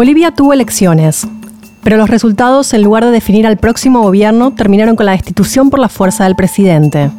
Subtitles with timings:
[0.00, 1.28] Bolivia tuvo elecciones,
[1.82, 5.78] pero los resultados, en lugar de definir al próximo gobierno, terminaron con la destitución por
[5.78, 7.10] la fuerza del presidente.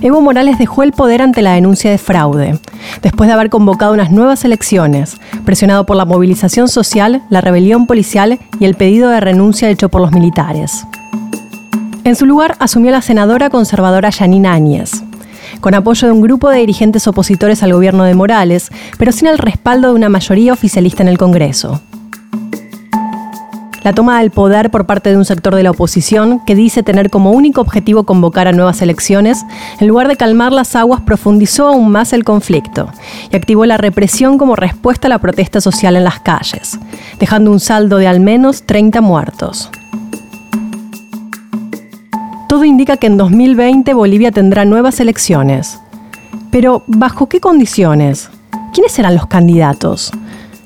[0.00, 2.58] Evo Morales dejó el poder ante la denuncia de fraude,
[3.00, 8.40] después de haber convocado unas nuevas elecciones, presionado por la movilización social, la rebelión policial
[8.58, 10.84] y el pedido de renuncia hecho por los militares.
[12.02, 15.04] En su lugar asumió la senadora conservadora Yanina Áñez,
[15.60, 19.38] con apoyo de un grupo de dirigentes opositores al gobierno de Morales, pero sin el
[19.38, 21.80] respaldo de una mayoría oficialista en el Congreso.
[23.82, 27.08] La toma del poder por parte de un sector de la oposición que dice tener
[27.08, 29.44] como único objetivo convocar a nuevas elecciones,
[29.80, 32.90] en lugar de calmar las aguas, profundizó aún más el conflicto
[33.30, 36.78] y activó la represión como respuesta a la protesta social en las calles,
[37.18, 39.70] dejando un saldo de al menos 30 muertos.
[42.50, 45.78] Todo indica que en 2020 Bolivia tendrá nuevas elecciones.
[46.50, 48.28] Pero, ¿bajo qué condiciones?
[48.74, 50.10] ¿Quiénes serán los candidatos?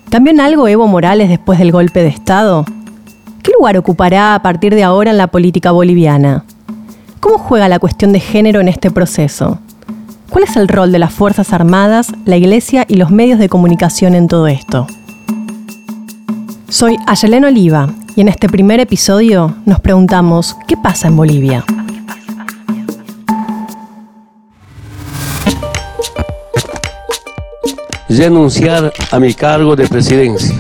[0.09, 2.65] ¿También algo Evo Morales después del golpe de Estado?
[3.43, 6.47] ¿Qué lugar ocupará a partir de ahora en la política boliviana?
[7.21, 9.59] ¿Cómo juega la cuestión de género en este proceso?
[10.31, 14.15] ¿Cuál es el rol de las Fuerzas Armadas, la Iglesia y los medios de comunicación
[14.15, 14.87] en todo esto?
[16.71, 21.63] Soy Ayelén Oliva y en este primer episodio nos preguntamos, ¿qué pasa en Bolivia?
[28.17, 30.55] Renunciar a mi cargo de presidencia.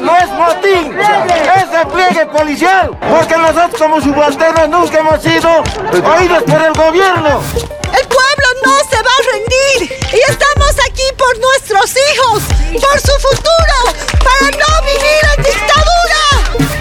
[0.00, 6.62] No es motín, es despliegue policial, porque nosotros como subalternos nunca hemos sido oídos por
[6.62, 7.40] el gobierno.
[7.84, 13.12] El pueblo no se va a rendir y estamos aquí por nuestros hijos, por su
[13.20, 13.76] futuro,
[14.18, 16.76] para no vivir en dictadura.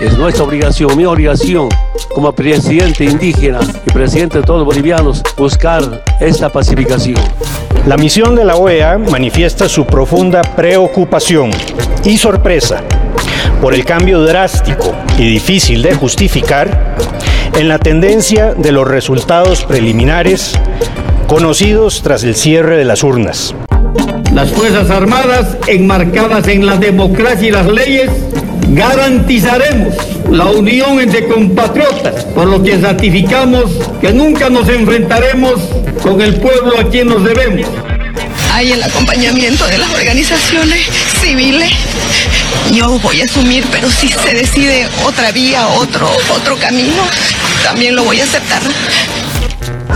[0.00, 1.68] Es nuestra obligación, mi obligación
[2.14, 7.20] como presidente indígena y presidente de todos los bolivianos buscar esta pacificación.
[7.86, 11.50] La misión de la OEA manifiesta su profunda preocupación
[12.04, 12.82] y sorpresa
[13.60, 16.96] por el cambio drástico y difícil de justificar
[17.54, 20.52] en la tendencia de los resultados preliminares
[21.26, 23.54] conocidos tras el cierre de las urnas.
[24.32, 28.10] Las Fuerzas Armadas, enmarcadas en la democracia y las leyes,
[28.68, 29.94] garantizaremos
[30.30, 33.64] la unión entre compatriotas, por lo que ratificamos
[34.00, 35.60] que nunca nos enfrentaremos
[36.02, 37.68] con el pueblo a quien nos debemos.
[38.52, 40.80] Hay el acompañamiento de las organizaciones
[41.20, 41.70] civiles.
[42.72, 47.02] Yo voy a asumir, pero si se decide otra vía, otro, otro camino,
[47.62, 48.62] también lo voy a aceptar.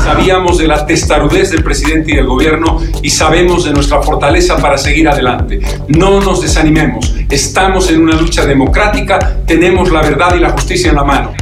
[0.02, 4.78] Sabíamos de la testarudez del presidente y del gobierno y sabemos de nuestra fortaleza para
[4.78, 5.60] seguir adelante.
[5.88, 7.14] No nos desanimemos.
[7.28, 11.32] Estamos en una lucha democrática, tenemos la verdad y la justicia en la mano.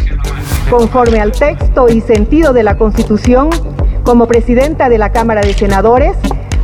[0.70, 3.50] Conforme al texto y sentido de la Constitución,
[4.04, 6.16] como presidenta de la Cámara de Senadores,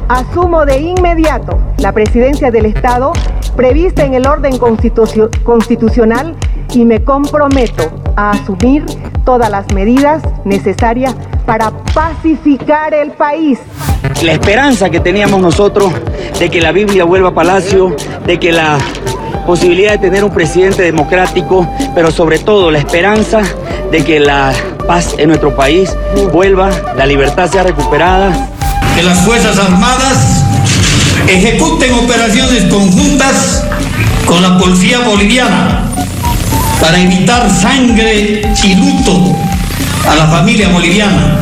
[0.09, 3.13] asumo de inmediato la presidencia del Estado
[3.57, 6.37] prevista en el orden constitucional
[6.75, 8.85] y me comprometo a asumir
[9.25, 11.15] todas las medidas necesarias
[11.47, 13.59] para pacificar el país.
[14.23, 15.93] La esperanza que teníamos nosotros
[16.39, 17.97] de que la Biblia vuelva a palacio,
[18.27, 18.79] de que la
[19.47, 23.43] posibilidad de tener un presidente democrático, pero sobre todo la esperanza
[23.91, 24.53] de que la
[24.87, 25.91] paz en nuestro país
[26.33, 28.49] vuelva, la libertad sea recuperada.
[28.95, 30.45] Que las Fuerzas Armadas
[31.29, 33.65] ejecuten operaciones conjuntas
[34.27, 35.83] con la policía boliviana
[36.81, 39.37] para evitar sangre y luto
[40.09, 41.39] a la familia boliviana.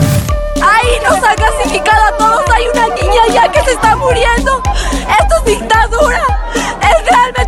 [0.57, 2.43] ¡Ahí nos ha clasificado a todos!
[2.55, 4.63] ¡Hay una niña ya que se está muriendo!
[5.21, 6.23] ¡Esto es dictadura!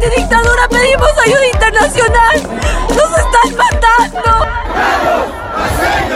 [0.00, 0.69] ¡Es realmente dictadura!
[0.69, 2.43] ¡Pedimos ayuda internacional!
[2.88, 4.47] ¡Nos están matando!
[6.06, 6.09] ¡En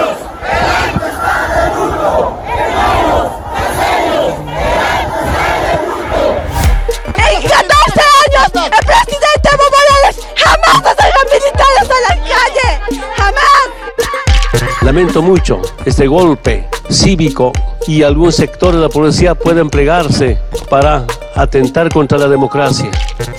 [14.84, 17.52] Lamento mucho este golpe cívico
[17.86, 20.36] y algún sector de la policía puede emplearse
[20.68, 22.90] para atentar contra la democracia,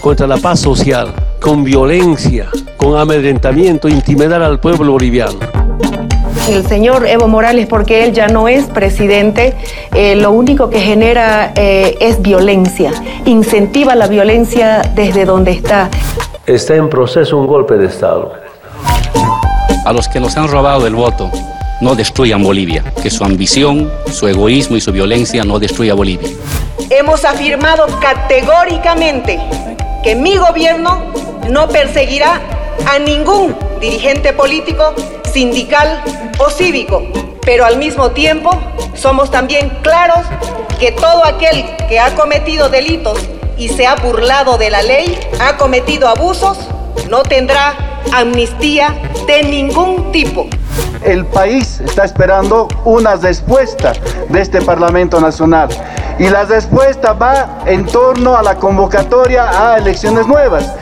[0.02, 5.38] contra la paz social, con violencia, con amedrentamiento, intimidar al pueblo boliviano.
[6.50, 9.54] El señor Evo Morales, porque él ya no es presidente,
[9.94, 12.92] eh, lo único que genera eh, es violencia,
[13.25, 15.92] incentiva la violencia desde donde está.
[16.48, 18.44] Está en proceso un golpe de Estado.
[19.86, 21.32] A los que nos han robado el voto,
[21.80, 26.28] no destruyan Bolivia, que su ambición, su egoísmo y su violencia no destruya Bolivia.
[26.90, 29.40] Hemos afirmado categóricamente
[30.04, 31.04] que mi gobierno
[31.52, 32.42] no perseguirá
[32.88, 34.96] a ningún dirigente político,
[35.32, 36.04] sindical
[36.40, 37.04] o cívico,
[37.46, 38.60] pero al mismo tiempo
[38.96, 40.26] somos también claros
[40.80, 43.20] que todo aquel que ha cometido delitos
[43.56, 46.58] y se ha burlado de la ley, ha cometido abusos,
[47.09, 48.95] no tendrá amnistía
[49.27, 50.47] de ningún tipo.
[51.03, 53.94] El país está esperando una respuesta
[54.30, 55.69] de este Parlamento Nacional
[56.18, 60.74] y la respuesta va en torno a la convocatoria a elecciones nuevas.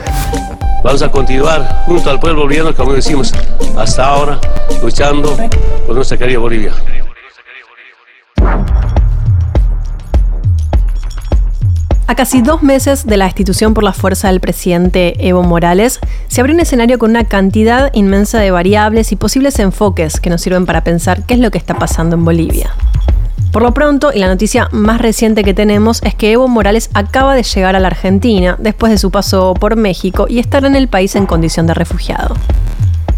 [0.82, 3.32] Vamos a continuar junto al pueblo boliviano, como decimos
[3.76, 4.38] hasta ahora,
[4.82, 5.36] luchando
[5.86, 6.72] por nuestra querida Bolivia.
[12.06, 16.40] A casi dos meses de la destitución por la fuerza del presidente Evo Morales, se
[16.42, 20.66] abrió un escenario con una cantidad inmensa de variables y posibles enfoques que nos sirven
[20.66, 22.74] para pensar qué es lo que está pasando en Bolivia.
[23.52, 27.34] Por lo pronto, y la noticia más reciente que tenemos es que Evo Morales acaba
[27.34, 30.88] de llegar a la Argentina después de su paso por México y estar en el
[30.88, 32.34] país en condición de refugiado.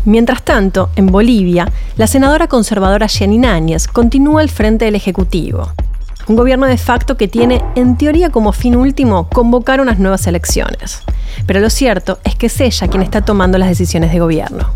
[0.05, 5.73] Mientras tanto, en Bolivia, la senadora conservadora Janine Áñez continúa al frente del Ejecutivo
[6.28, 11.02] un gobierno de facto que tiene, en teoría como fin último, convocar unas nuevas elecciones.
[11.46, 14.70] Pero lo cierto es que es ella quien está tomando las decisiones de gobierno.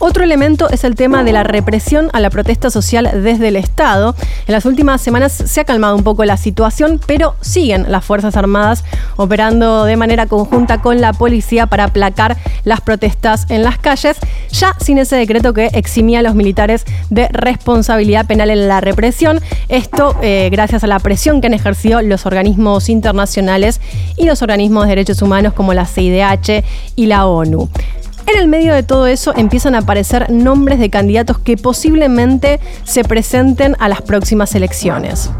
[0.00, 4.14] Otro elemento es el tema de la represión a la protesta social desde el Estado.
[4.46, 8.36] En las últimas semanas se ha calmado un poco la situación, pero siguen las Fuerzas
[8.36, 8.84] Armadas
[9.16, 14.18] operando de manera conjunta con la policía para aplacar las protestas en las calles,
[14.52, 19.40] ya sin ese decreto que eximía a los militares de responsabilidad penal en la represión.
[19.68, 23.80] Esto eh, gracias a la presión que han ejercido los organismos internacionales
[24.16, 26.62] y los organismos de derechos humanos como la CIDH
[26.94, 27.68] y la ONU.
[28.28, 33.02] En el medio de todo eso empiezan a aparecer nombres de candidatos que posiblemente se
[33.02, 35.30] presenten a las próximas elecciones.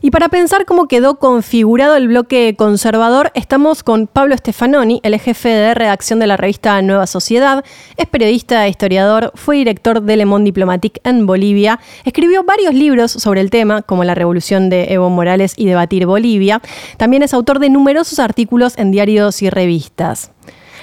[0.00, 5.50] Y para pensar cómo quedó configurado el bloque conservador, estamos con Pablo Stefanoni, el jefe
[5.50, 7.62] de redacción de la revista Nueva Sociedad.
[7.98, 11.80] Es periodista e historiador, fue director de Le Monde Diplomatique en Bolivia.
[12.06, 16.62] Escribió varios libros sobre el tema, como La Revolución de Evo Morales y Debatir Bolivia.
[16.96, 20.30] También es autor de numerosos artículos en diarios y revistas.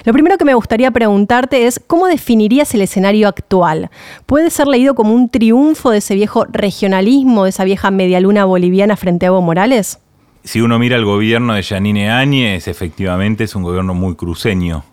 [0.04, 3.90] Lo primero que me gustaría preguntarte es, ¿cómo definirías el escenario actual?
[4.26, 8.96] ¿Puede ser leído como un triunfo de ese viejo regionalismo, de esa vieja medialuna boliviana
[8.96, 9.98] frente a Evo Morales?
[10.42, 14.84] Si uno mira el gobierno de Yanine Áñez, efectivamente es un gobierno muy cruceño,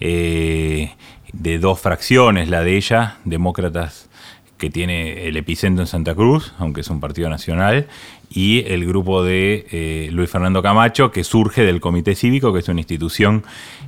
[0.00, 0.90] eh,
[1.32, 4.08] de dos fracciones, la de ella, demócratas
[4.56, 7.86] que tiene el epicentro en Santa Cruz, aunque es un partido nacional,
[8.30, 12.68] y el grupo de eh, Luis Fernando Camacho, que surge del Comité Cívico, que es
[12.68, 13.44] una institución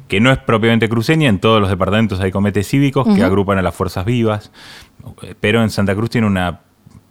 [0.08, 3.62] que no es propiamente cruceña, en todos los departamentos hay comités cívicos que agrupan a
[3.62, 4.50] las fuerzas vivas,
[5.40, 6.60] pero en Santa Cruz tiene una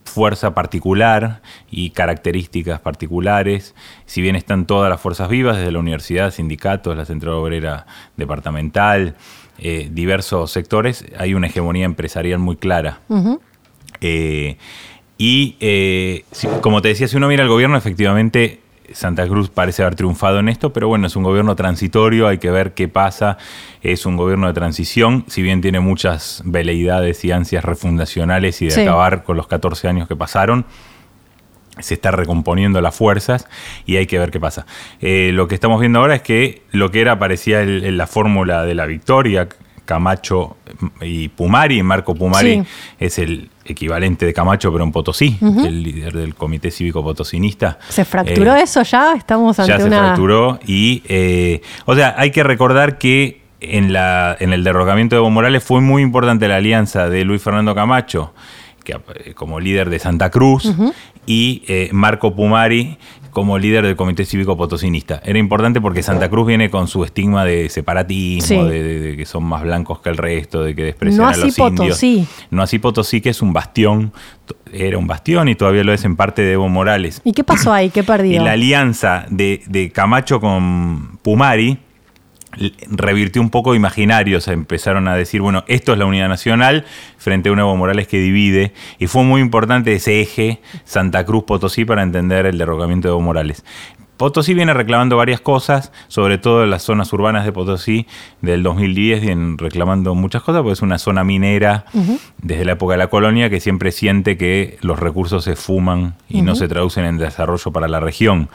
[0.03, 6.31] fuerza particular y características particulares, si bien están todas las fuerzas vivas, desde la universidad,
[6.31, 7.85] sindicatos, la central obrera
[8.17, 9.15] departamental,
[9.59, 13.01] eh, diversos sectores, hay una hegemonía empresarial muy clara.
[14.01, 14.57] Eh,
[15.21, 16.24] y eh,
[16.62, 18.62] como te decía, si uno mira el gobierno, efectivamente
[18.94, 22.50] Santa Cruz parece haber triunfado en esto, pero bueno, es un gobierno transitorio, hay que
[22.50, 23.38] ver qué pasa.
[23.81, 28.81] Es un gobierno de transición, si bien tiene muchas veleidades y ansias refundacionales y de
[28.81, 30.66] acabar con los 14 años que pasaron.
[31.80, 33.48] Se está recomponiendo las fuerzas
[33.86, 34.65] y hay que ver qué pasa.
[35.01, 38.74] Eh, lo que estamos viendo ahora es que lo que era parecía la fórmula de
[38.74, 39.50] la victoria,
[39.89, 40.57] Camacho
[41.01, 41.81] y Pumari.
[41.81, 42.62] Marco Pumari
[43.00, 47.80] es el equivalente de Camacho, pero en Potosí, el líder del Comité Cívico Potosinista.
[47.89, 49.15] ¿Se fracturó eh, eso ya?
[49.17, 54.38] Estamos ante ya se fracturó y, eh, o sea, hay que recordar que en, la,
[54.39, 58.31] en el derrocamiento de Evo Morales fue muy importante la alianza de Luis Fernando Camacho,
[58.84, 60.72] que, eh, como líder de Santa Cruz,
[61.25, 63.00] y Marco Pumari,
[63.31, 65.21] como líder del Comité Cívico Potosinista.
[65.24, 69.63] Era importante porque Santa Cruz viene con su estigma de separatismo, de, que son más
[69.63, 72.27] blancos que el resto, de que desprecian a los Potosí.
[72.51, 74.13] No así Potosí, que es un bastión,
[74.71, 77.21] era un bastión y todavía lo es en parte de Evo Morales.
[77.24, 77.89] ¿Y qué pasó ahí?
[77.89, 78.41] ¿Qué perdió?
[78.41, 81.79] Y la alianza de, de Camacho con Pumari
[82.89, 86.86] revirtió un poco imaginario, o empezaron a decir, bueno, esto es la unidad nacional
[87.18, 91.86] frente a un Evo Morales que divide, y fue muy importante ese eje Santa Cruz-Potosí
[91.86, 93.63] para entender el derrocamiento de Evo Morales.
[94.20, 98.06] Potosí viene reclamando varias cosas, sobre todo en las zonas urbanas de Potosí
[98.41, 101.86] del 2010, vienen reclamando muchas cosas, porque es una zona minera
[102.41, 106.41] desde la época de la colonia que siempre siente que los recursos se fuman y
[106.41, 108.50] no se traducen en desarrollo para la región.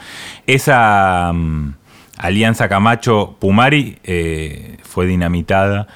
[0.47, 1.33] Esa...
[1.33, 1.77] Mm,
[2.25, 5.87] Alianza Camacho-Pumari eh, fue dinamitada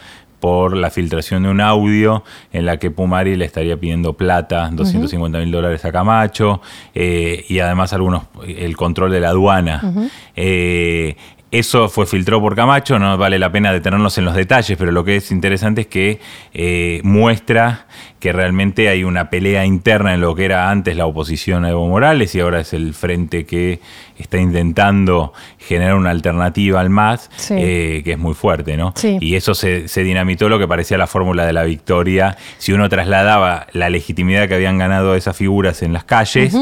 [0.41, 5.39] por la filtración de un audio en la que Pumari le estaría pidiendo plata, 250
[5.39, 6.61] mil dólares a Camacho,
[6.95, 10.11] eh, y además algunos el control de la aduana.
[10.37, 11.17] Eh,
[11.51, 15.03] Eso fue filtrado por Camacho, no vale la pena detenernos en los detalles, pero lo
[15.03, 16.21] que es interesante es que
[16.53, 17.87] eh, muestra
[18.21, 21.87] que realmente hay una pelea interna en lo que era antes la oposición a Evo
[21.89, 23.81] Morales y ahora es el frente que
[24.19, 28.93] está intentando generar una alternativa al MAS, eh, que es muy fuerte, ¿no?
[29.03, 32.37] Y eso se, se dinamitó lo que parecía la fórmula de la victoria.
[32.59, 36.55] Si uno trasladaba la legitimidad que habían ganado esas figuras en las calles,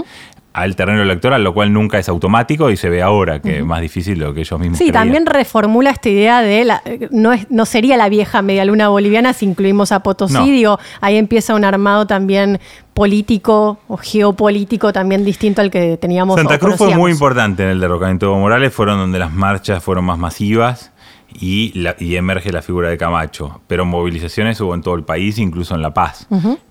[0.56, 3.82] al terreno electoral, lo cual nunca es automático y se ve ahora que es más
[3.82, 7.66] difícil lo que ellos mismos Sí, también reformula esta idea de la, no, es, no
[7.66, 10.64] sería la vieja medialuna boliviana si incluimos a Potosí,
[11.02, 12.58] ahí empieza un armado también
[12.94, 16.36] político o geopolítico también distinto al que teníamos.
[16.36, 19.84] Santa Cruz fue muy importante en el derrocamiento de Evo Morales, fueron donde las marchas
[19.84, 20.90] fueron más masivas
[21.33, 23.61] y, y, emerge la figura de Camacho.
[23.66, 26.26] Pero movilizaciones hubo en todo el país, incluso en La Paz.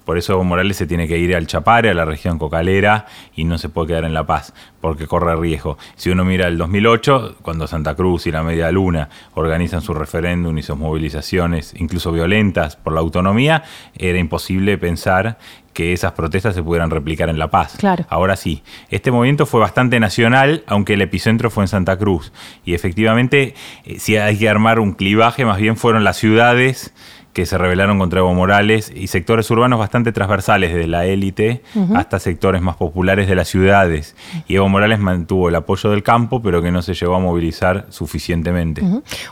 [0.05, 3.43] Por eso Evo Morales se tiene que ir al Chapare, a la región cocalera, y
[3.43, 5.77] no se puede quedar en La Paz, porque corre riesgo.
[5.95, 10.57] Si uno mira el 2008, cuando Santa Cruz y la Media Luna organizan su referéndum
[10.57, 13.63] y sus movilizaciones, incluso violentas, por la autonomía,
[13.97, 15.37] era imposible pensar
[15.75, 17.75] que esas protestas se pudieran replicar en La Paz.
[17.77, 18.05] Claro.
[18.09, 22.31] Ahora sí, este movimiento fue bastante nacional, aunque el epicentro fue en Santa Cruz.
[22.63, 23.53] Y efectivamente,
[23.83, 26.93] eh, si hay que armar un clivaje, más bien fueron las ciudades
[27.35, 31.63] que se rebelaron contra Evo Morales y sectores urbanos bastante transversales, desde la élite
[31.93, 34.15] hasta sectores más populares de las ciudades.
[34.47, 37.87] Y Evo Morales mantuvo el apoyo del campo, pero que no se llegó a movilizar
[37.89, 38.81] suficientemente.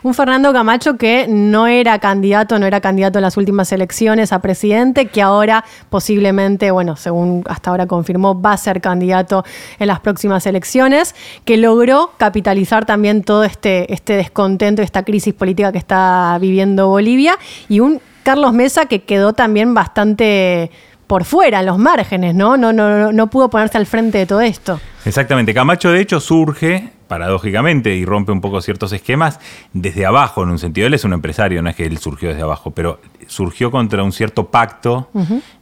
[0.04, 4.42] Un Fernando Camacho que no era candidato, no era candidato en las últimas elecciones a
[4.42, 9.46] presidente, que ahora posiblemente, bueno, según hasta ahora confirmó, va a ser candidato
[9.80, 15.72] en las próximas elecciones, que logró capitalizar también todo este, este descontento, esta crisis política
[15.72, 17.38] que está viviendo Bolivia
[17.70, 17.93] y un
[18.24, 20.72] Carlos Mesa que quedó también bastante
[21.08, 22.58] por fuera, en los márgenes, ¿no?
[22.58, 24.80] No, no, no pudo ponerse al frente de todo esto.
[25.06, 25.54] Exactamente.
[25.54, 29.40] Camacho, de hecho, surge, paradójicamente, y rompe un poco ciertos esquemas,
[29.74, 30.88] desde abajo, en un sentido.
[30.88, 34.12] Él es un empresario, no es que él surgió desde abajo, pero surgió contra un
[34.12, 35.10] cierto pacto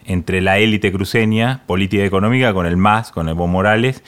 [0.06, 4.04] entre la élite cruceña, política y económica, con el MAS, con Evo Morales,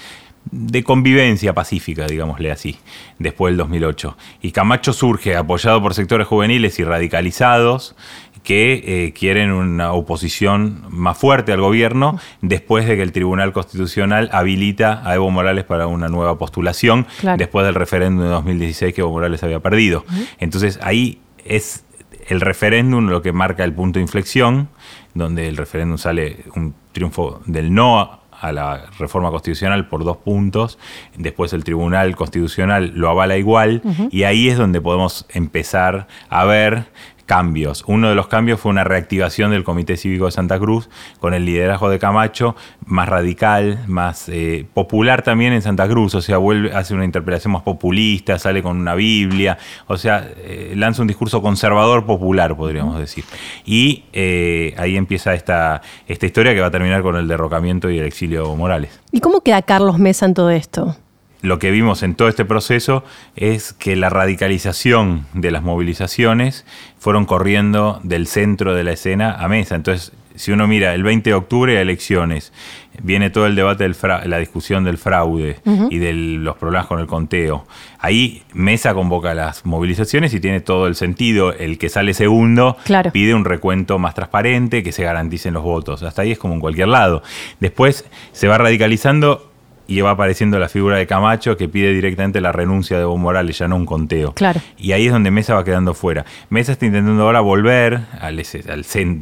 [0.51, 2.77] de convivencia pacífica, digámosle así,
[3.17, 4.17] después del 2008.
[4.41, 7.95] Y Camacho surge apoyado por sectores juveniles y radicalizados
[8.43, 14.29] que eh, quieren una oposición más fuerte al gobierno después de que el Tribunal Constitucional
[14.31, 17.07] habilita a Evo Morales para una nueva postulación
[17.37, 20.05] después del referéndum de 2016 que Evo Morales había perdido.
[20.39, 21.85] Entonces ahí es
[22.27, 24.69] el referéndum lo que marca el punto de inflexión,
[25.13, 30.77] donde el referéndum sale un triunfo del no a la reforma constitucional por dos puntos,
[31.15, 33.81] después el Tribunal Constitucional lo avala igual,
[34.11, 36.85] y ahí es donde podemos empezar a ver
[37.25, 37.83] cambios.
[37.87, 40.89] Uno de los cambios fue una reactivación del Comité Cívico de Santa Cruz
[41.19, 46.21] con el liderazgo de Camacho, más radical, más eh, popular también en Santa Cruz, o
[46.21, 51.01] sea, vuelve, hace una interpretación más populista, sale con una Biblia, o sea, eh, lanza
[51.01, 53.23] un discurso conservador popular, podríamos decir.
[53.65, 57.99] Y eh, ahí empieza esta, esta historia que va a terminar con el derrocamiento y
[57.99, 58.99] el exilio Morales.
[59.11, 60.95] ¿Y cómo queda Carlos Mesa en todo esto?
[61.43, 63.03] Lo que vimos en todo este proceso
[63.35, 66.65] es que la radicalización de las movilizaciones
[66.97, 69.75] fueron corriendo del centro de la escena a mesa.
[69.75, 72.53] Entonces, si uno mira el 20 de octubre, elecciones,
[73.01, 73.95] viene todo el debate, del
[74.25, 75.59] la discusión del fraude
[75.89, 77.67] y de los problemas con el conteo.
[77.99, 81.51] Ahí Mesa convoca las movilizaciones y tiene todo el sentido.
[81.51, 82.77] El que sale segundo
[83.11, 86.03] pide un recuento más transparente, que se garanticen los votos.
[86.03, 87.21] Hasta ahí es como en cualquier lado.
[87.59, 89.52] Después se va radicalizando
[89.93, 93.57] y va apareciendo la figura de Camacho que pide directamente la renuncia de Evo Morales,
[93.59, 94.33] ya no un conteo.
[94.33, 94.59] Claro.
[94.77, 96.25] Y ahí es donde Mesa va quedando fuera.
[96.49, 98.41] Mesa está intentando ahora volver al,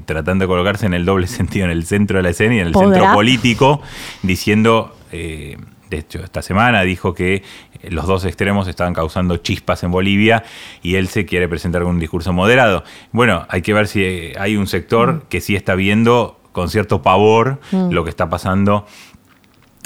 [0.06, 2.68] tratando de colocarse en el doble sentido, en el centro de la escena y en
[2.68, 3.82] el centro político,
[4.24, 5.58] diciendo, eh,
[5.90, 7.44] de hecho, esta semana dijo que
[7.90, 10.44] los dos extremos estaban causando chispas en Bolivia
[10.82, 12.86] y él se quiere presentar con un discurso moderado.
[13.12, 15.22] Bueno, hay que ver si hay un sector mm.
[15.28, 17.92] que sí está viendo con cierto pavor mm.
[17.92, 18.86] lo que está pasando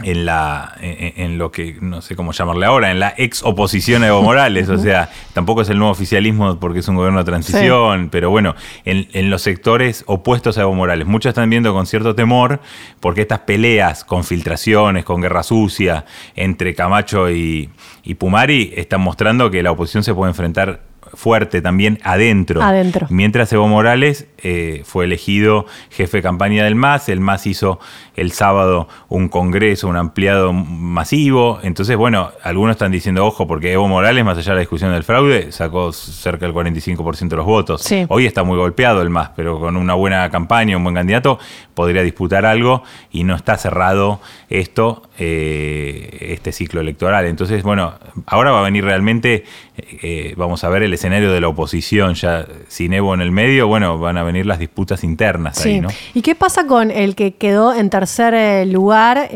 [0.04, 4.08] en la en, lo que no sé cómo llamarle ahora, en la ex oposición a
[4.08, 8.10] Evo Morales, o sea, tampoco es el nuevo oficialismo porque es un gobierno de transición,
[8.10, 12.60] pero bueno, en, los sectores opuestos a Evo Morales, muchos están viendo con cierto temor
[13.00, 17.70] porque estas peleas con filtraciones, con guerra sucia entre Camacho y,
[18.04, 20.82] y Pumari están mostrando que la oposición se puede enfrentar
[21.16, 22.62] fuerte también adentro.
[22.62, 23.08] Adentro.
[23.10, 27.80] Mientras Evo Morales eh, fue elegido jefe de campaña del MAS, el MAS hizo
[28.16, 31.60] el sábado un congreso, un ampliado masivo.
[31.64, 35.04] Entonces, bueno, algunos están diciendo, ojo, porque Evo Morales, más allá de la discusión del
[35.04, 37.86] fraude, sacó cerca del 45% de los votos.
[38.10, 41.40] Hoy está muy golpeado el MAS, pero con una buena campaña, un buen candidato,
[41.74, 44.20] podría disputar algo y no está cerrado
[44.50, 47.26] esto eh, este ciclo electoral.
[47.26, 47.94] Entonces, bueno,
[48.26, 49.46] ahora va a venir realmente,
[49.78, 53.68] eh, vamos a ver el escenario de la oposición, ya sin Evo en el medio,
[53.68, 55.88] bueno, van a venir las disputas internas ahí, ¿no?
[56.14, 59.30] ¿Y qué pasa con el que quedó en tercer eh, lugar,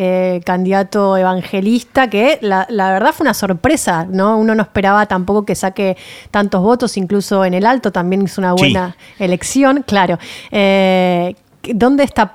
[0.43, 4.37] candidato evangelista, que la, verdad fue una sorpresa, ¿no?
[4.37, 5.95] Uno no esperaba tampoco que saque
[6.29, 10.19] tantos votos, incluso en el alto también hizo una buena elección, claro.
[11.63, 12.31] ¿Dónde está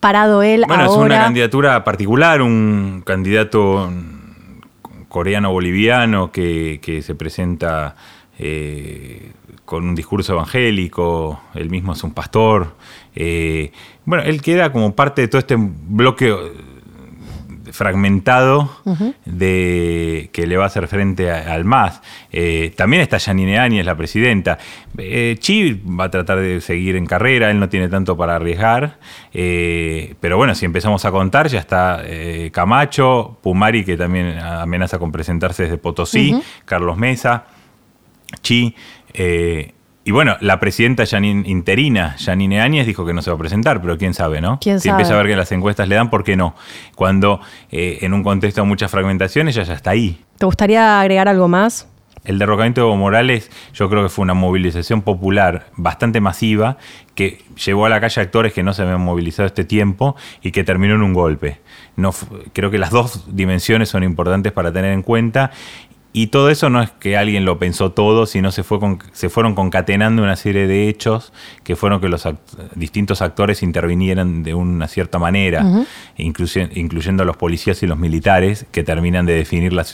[0.00, 3.90] parado él bueno, es una candidatura particular, un candidato
[5.08, 7.96] coreano-boliviano que, se presenta
[8.38, 9.32] eh,
[9.64, 12.74] con un discurso evangélico, él mismo es un pastor.
[13.14, 13.72] Eh,
[14.04, 16.34] bueno, él queda como parte de todo este bloque
[17.78, 18.68] fragmentado
[19.24, 22.02] de que le va a hacer frente al MAS.
[22.32, 24.58] Eh, también está Janine Áñez, la presidenta.
[24.98, 28.98] Eh, Chi va a tratar de seguir en carrera, él no tiene tanto para arriesgar.
[29.32, 32.02] Eh, pero bueno, si empezamos a contar, ya está
[32.50, 37.44] Camacho, Pumari, que también amenaza con presentarse desde Potosí, Carlos Mesa,
[38.42, 38.74] Chi.
[40.08, 43.98] Y bueno, la presidenta interina, Janine Áñez, dijo que no se va a presentar, pero
[43.98, 44.58] quién sabe, ¿no?
[44.58, 46.54] ¿Quién si empieza a ver que las encuestas le dan, ¿por qué no?
[46.94, 50.24] Cuando eh, en un contexto de muchas fragmentaciones ella ya está ahí.
[50.38, 51.88] ¿Te gustaría agregar algo más?
[52.24, 56.78] El derrocamiento de Evo Morales yo creo que fue una movilización popular bastante masiva
[57.14, 60.64] que llevó a la calle actores que no se habían movilizado este tiempo y que
[60.64, 61.60] terminó en un golpe.
[61.96, 62.14] No,
[62.52, 65.50] creo que las dos dimensiones son importantes para tener en cuenta
[66.12, 68.78] y todo eso no es que alguien lo pensó todo, sino se, fue
[69.12, 71.32] se fueron concatenando una serie de hechos
[71.64, 72.26] que fueron que los
[72.74, 75.84] distintos actores intervinieran de una cierta manera,
[76.16, 79.84] incluyendo a los policías y los militares, que terminan de definir la,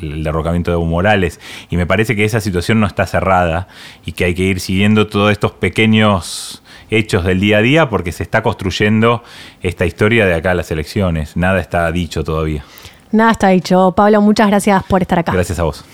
[0.00, 1.40] el derrocamiento de Evo Morales.
[1.68, 3.68] Y me parece que esa situación no está cerrada
[4.06, 8.12] y que hay que ir siguiendo todos estos pequeños hechos del día a día porque
[8.12, 9.22] se está construyendo
[9.62, 11.36] esta historia de acá a las elecciones.
[11.36, 12.64] Nada está dicho todavía.
[13.12, 13.92] Nada está dicho.
[13.92, 15.32] Pablo, muchas gracias por estar acá.
[15.32, 15.84] Gracias a vos.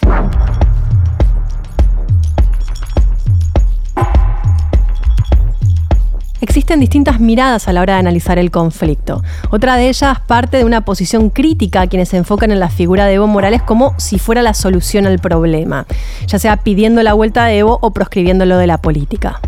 [6.42, 9.22] Existen distintas miradas a la hora de analizar el conflicto.
[9.50, 13.06] Otra de ellas parte de una posición crítica a quienes se enfocan en la figura
[13.06, 15.86] de Evo Morales como si fuera la solución al problema,
[16.26, 19.40] ya sea pidiendo la vuelta de Evo o proscribiéndolo de la política.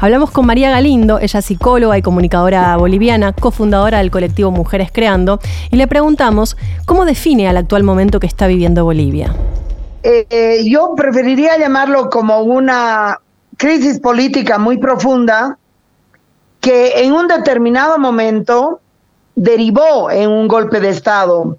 [0.00, 5.38] Hablamos con María Galindo, ella es psicóloga y comunicadora boliviana, cofundadora del colectivo Mujeres Creando,
[5.70, 9.34] y le preguntamos cómo define al actual momento que está viviendo Bolivia.
[10.02, 13.20] Eh, eh, yo preferiría llamarlo como una
[13.56, 15.58] crisis política muy profunda
[16.60, 18.80] que en un determinado momento
[19.34, 21.56] derivó en un golpe de Estado,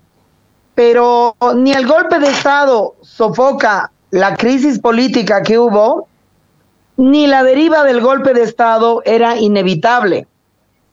[0.76, 6.08] pero ni el golpe de Estado sofoca la crisis política que hubo,
[6.98, 10.28] ni la deriva del golpe de Estado era inevitable,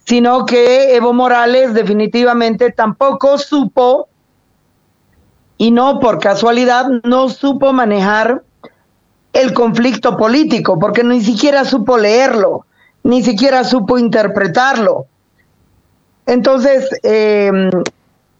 [0.05, 4.09] sino que Evo Morales definitivamente tampoco supo,
[5.59, 8.43] y no por casualidad, no supo manejar
[9.33, 12.67] el conflicto político, porque ni siquiera supo leerlo,
[13.05, 15.07] ni siquiera supo interpretarlo.
[16.27, 17.71] Entonces, em,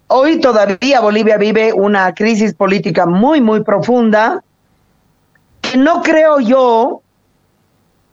[0.09, 4.43] hoy todavía Bolivia vive una crisis política muy, muy profunda,
[5.61, 7.02] que no creo yo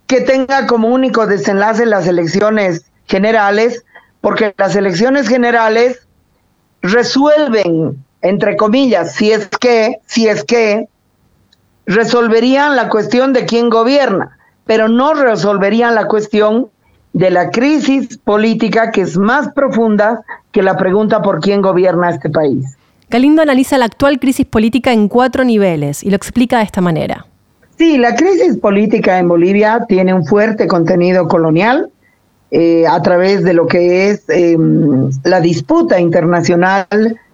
[0.10, 3.86] que tenga como único desenlace las elecciones generales,
[4.22, 6.00] porque las elecciones generales
[6.82, 10.88] resuelven, entre comillas, si es que, si es que,
[11.86, 16.70] resolverían la cuestión de quién gobierna, pero no resolverían la cuestión
[17.14, 22.32] de la crisis política que es más profunda que la pregunta por quién gobierna este
[22.32, 22.78] país.
[23.12, 27.28] Galindo analiza la actual crisis política en cuatro niveles y lo explica de esta manera.
[27.80, 31.90] Sí, la crisis política en Bolivia tiene un fuerte contenido colonial
[32.52, 36.86] eh, a través de lo que es em, la disputa internacional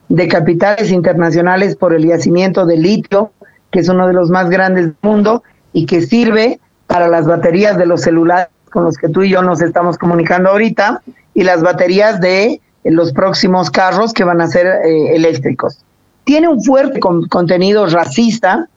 [0.07, 3.31] de capitales internacionales por el yacimiento de litio,
[3.71, 5.41] que es uno de los más grandes del mundo
[5.73, 9.41] y que sirve para las baterías de los celulares con los que tú y yo
[9.41, 11.01] nos estamos comunicando ahorita
[11.33, 15.83] y las baterías de los próximos carros que van a ser eh, eléctricos.
[16.23, 18.69] Tiene un fuerte contenido racista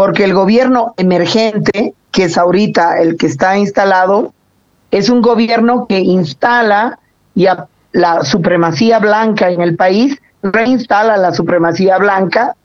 [0.00, 4.32] porque el gobierno emergente, que es ahorita el que está instalado,
[4.90, 6.98] es un gobierno que instala
[7.34, 12.56] ya la supremacía blanca en el país, reinstala la supremacía blanca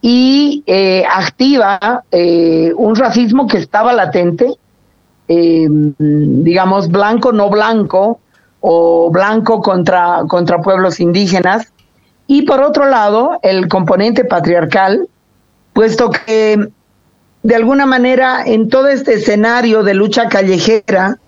[0.00, 4.56] y eh, activa eh, un racismo que estaba latente,
[5.28, 8.18] eh, digamos, blanco no blanco
[8.58, 11.72] o blanco contra, contra pueblos indígenas.
[12.26, 15.08] Y por otro lado, el componente patriarcal,
[15.74, 16.68] puesto que
[17.42, 21.18] de alguna manera en todo este escenario de lucha callejera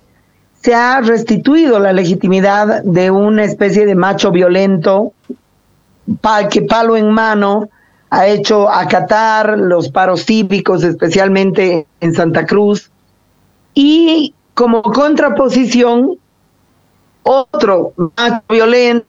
[0.63, 5.13] se ha restituido la legitimidad de una especie de macho violento
[6.51, 7.69] que palo en mano
[8.11, 12.91] ha hecho acatar los paros cívicos, especialmente en Santa Cruz,
[13.75, 16.17] y como contraposición,
[17.25, 19.07] otro más violento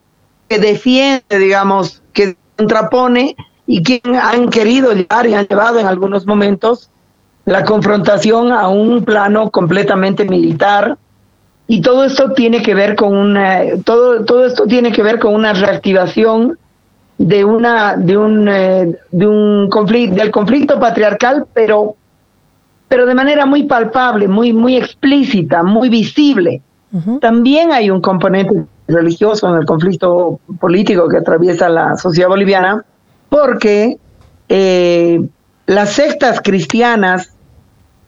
[0.49, 3.35] que defiende, digamos, que contrapone
[3.67, 6.89] y quien han querido llevar y han llevado en algunos momentos
[7.45, 10.97] la confrontación a un plano completamente militar.
[11.67, 15.35] Y todo esto tiene que ver con una todo todo esto tiene que ver con
[15.35, 16.57] una reactivación
[17.17, 21.95] de una de un eh, de un conflicto del conflicto patriarcal pero
[22.87, 26.61] pero de manera muy palpable muy muy explícita muy visible.
[27.19, 32.85] También hay un componente religioso en el conflicto político que atraviesa la sociedad boliviana
[33.29, 33.97] porque
[34.49, 35.27] eh,
[35.65, 37.33] las sectas cristianas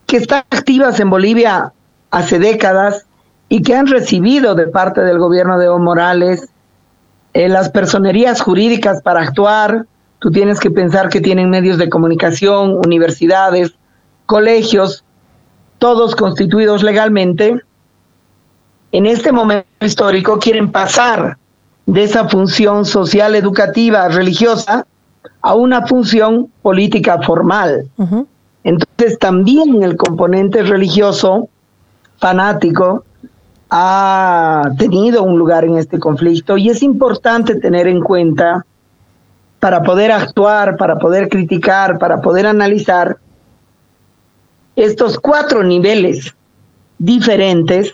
[0.05, 1.73] que están activas en Bolivia
[2.11, 3.05] hace décadas
[3.49, 6.49] y que han recibido de parte del gobierno de Evo Morales
[7.33, 9.85] eh, las personerías jurídicas para actuar.
[10.19, 13.73] Tú tienes que pensar que tienen medios de comunicación, universidades,
[14.25, 15.03] colegios,
[15.77, 17.61] todos constituidos legalmente.
[18.91, 21.37] En este momento histórico quieren pasar
[21.85, 24.85] de esa función social, educativa, religiosa,
[25.41, 27.89] a una función política formal.
[28.63, 31.49] Entonces también el componente religioso
[32.17, 33.03] fanático
[33.69, 38.65] ha tenido un lugar en este conflicto y es importante tener en cuenta
[39.59, 43.17] para poder actuar, para poder criticar, para poder analizar
[44.75, 46.33] estos cuatro niveles
[46.97, 47.93] diferentes,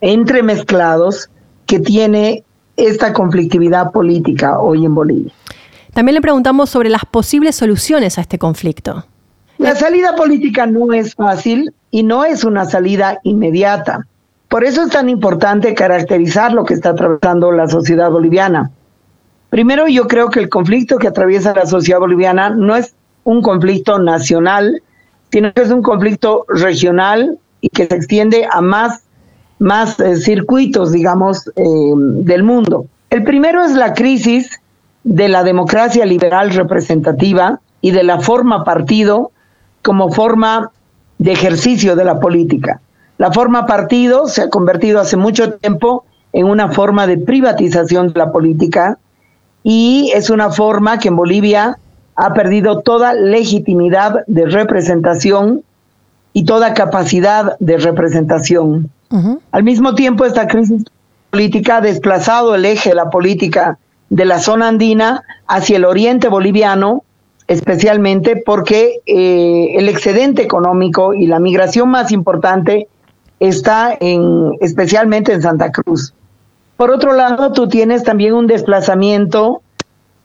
[0.00, 1.30] entremezclados,
[1.66, 2.44] que tiene
[2.76, 5.32] esta conflictividad política hoy en Bolivia.
[5.94, 9.04] También le preguntamos sobre las posibles soluciones a este conflicto.
[9.58, 14.06] La salida política no es fácil y no es una salida inmediata.
[14.48, 18.70] Por eso es tan importante caracterizar lo que está atravesando la sociedad boliviana.
[19.50, 23.98] Primero, yo creo que el conflicto que atraviesa la sociedad boliviana no es un conflicto
[23.98, 24.82] nacional,
[25.30, 29.04] sino que es un conflicto regional y que se extiende a más,
[29.58, 31.62] más eh, circuitos, digamos, eh,
[31.94, 32.86] del mundo.
[33.10, 34.58] El primero es la crisis
[35.04, 39.32] de la democracia liberal representativa y de la forma partido
[39.82, 40.70] como forma
[41.18, 42.80] de ejercicio de la política.
[43.18, 48.18] La forma partido se ha convertido hace mucho tiempo en una forma de privatización de
[48.18, 48.98] la política
[49.62, 51.78] y es una forma que en Bolivia
[52.14, 55.62] ha perdido toda legitimidad de representación
[56.32, 58.90] y toda capacidad de representación.
[59.50, 60.84] Al mismo tiempo, esta crisis
[61.30, 63.78] política ha desplazado el eje de la política
[64.12, 67.02] de la zona andina hacia el oriente boliviano,
[67.48, 72.88] especialmente porque eh, el excedente económico y la migración más importante
[73.40, 76.12] está en, especialmente en Santa Cruz.
[76.76, 79.62] Por otro lado, tú tienes también un desplazamiento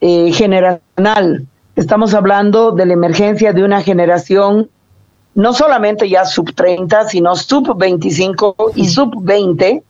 [0.02, 1.46] eh, generacional.
[1.74, 4.68] Estamos hablando de la emergencia de una generación
[5.34, 9.82] no solamente ya sub 30, sino sub 25 y sub 20,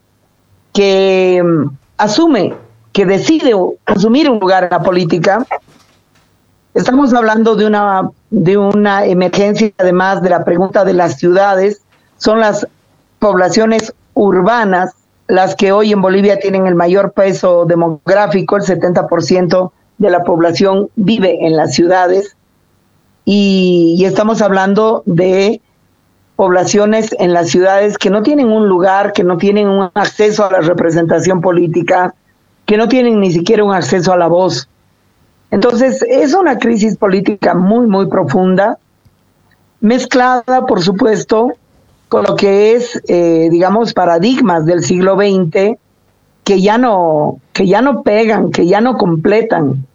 [0.72, 2.54] que mm, asume,
[2.92, 3.52] que decide
[3.86, 5.44] asumir un lugar en la política.
[6.74, 11.82] Estamos hablando de una, de una emergencia, además de la pregunta de las ciudades,
[12.16, 12.66] son las
[13.18, 14.94] poblaciones urbanas
[15.28, 20.88] las que hoy en Bolivia tienen el mayor peso demográfico, el 70% de la población
[20.96, 22.34] vive en las ciudades
[23.24, 25.60] y, estamos hablando de
[26.36, 30.52] poblaciones en las ciudades que no tienen un lugar, que no tienen un acceso a
[30.52, 32.14] la representación política,
[32.68, 34.68] que no tienen ni siquiera un acceso a la voz.
[35.50, 38.76] Entonces, es una crisis política muy, muy profunda,
[39.80, 41.54] mezclada, por supuesto,
[42.10, 45.78] con lo que es, eh, digamos, paradigmas del siglo XX
[46.44, 49.86] que ya no, que ya no pegan, que ya no completan,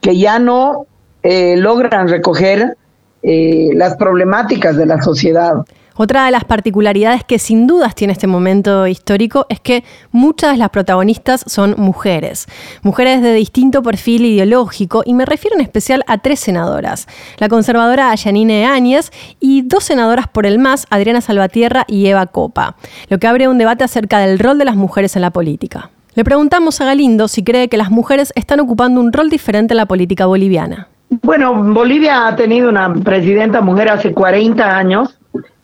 [0.00, 0.86] que ya no
[1.22, 2.76] eh, logran recoger
[3.22, 5.64] eh, las problemáticas de la sociedad.
[6.02, 10.56] Otra de las particularidades que sin dudas tiene este momento histórico es que muchas de
[10.56, 12.46] las protagonistas son mujeres,
[12.82, 18.14] mujeres de distinto perfil ideológico y me refiero en especial a tres senadoras, la conservadora
[18.14, 19.10] Yanine Áñez
[19.40, 22.76] y dos senadoras por el MAS, Adriana Salvatierra y Eva Copa,
[23.10, 25.90] lo que abre un debate acerca del rol de las mujeres en la política.
[26.14, 29.76] Le preguntamos a Galindo si cree que las mujeres están ocupando un rol diferente en
[29.76, 30.88] la política boliviana.
[31.10, 35.19] Bueno, Bolivia ha tenido una presidenta mujer hace 40 años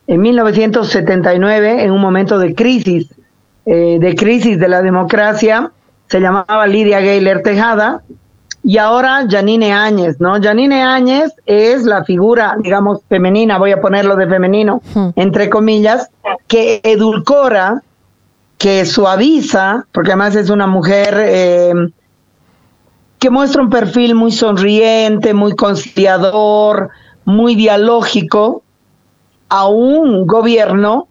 [0.06, 3.08] en 1979, en un momento de crisis,
[3.64, 5.72] eh, de crisis de la democracia,
[6.06, 8.02] se llamaba Lidia Gayler Tejada,
[8.62, 10.42] y ahora Janine Áñez, ¿no?
[10.42, 14.82] Janine Áñez es la figura, digamos, femenina, voy a ponerlo de femenino,
[15.14, 16.10] entre comillas,
[16.48, 17.82] que edulcora,
[18.58, 21.74] que suaviza, porque además es una mujer eh,
[23.20, 26.90] que muestra un perfil muy sonriente, muy conciliador,
[27.24, 28.62] muy dialógico,
[29.48, 31.08] a un gobierno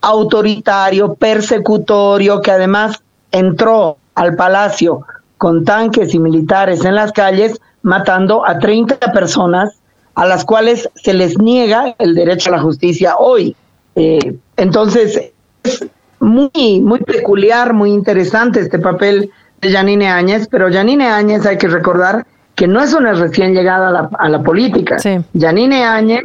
[0.00, 5.04] autoritario, persecutorio, que además entró al palacio
[5.36, 9.78] con tanques y militares en las calles, matando a 30 personas
[10.14, 13.54] a las cuales se les niega el derecho a la justicia hoy.
[13.94, 15.30] Eh, entonces,
[15.62, 15.86] es
[16.18, 21.68] muy, muy peculiar, muy interesante este papel de Janine Áñez, pero Janine Áñez hay que
[21.68, 24.98] recordar que no es una recién llegada a la, a la política.
[24.98, 25.18] Sí.
[25.38, 26.24] Janine Áñez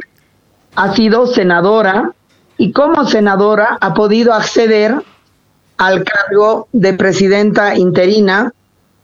[0.74, 2.12] ha sido senadora
[2.56, 5.02] y como senadora ha podido acceder
[5.76, 8.52] al cargo de presidenta interina.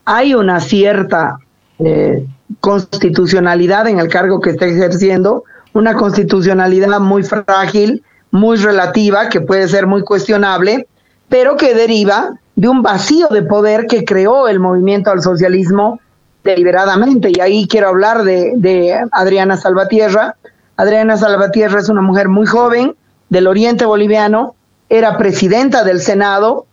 [0.05, 1.39] Hay una cierta
[1.79, 2.27] eh,
[2.61, 9.69] constitucionalidad en el cargo que está ejerciendo, una constitucionalidad muy frágil, muy relativa, que puede
[9.69, 10.87] ser muy cuestionable,
[11.29, 16.01] pero que deriva de un vacío de poder que creó el movimiento al socialismo
[16.45, 17.31] deliberadamente.
[17.35, 20.37] Y ahí quiero hablar de, de Adriana Salvatierra.
[20.81, 22.97] Adriana Salvatierra es una mujer muy joven
[23.29, 24.55] del oriente boliviano,
[24.89, 26.65] era presidenta del Senado,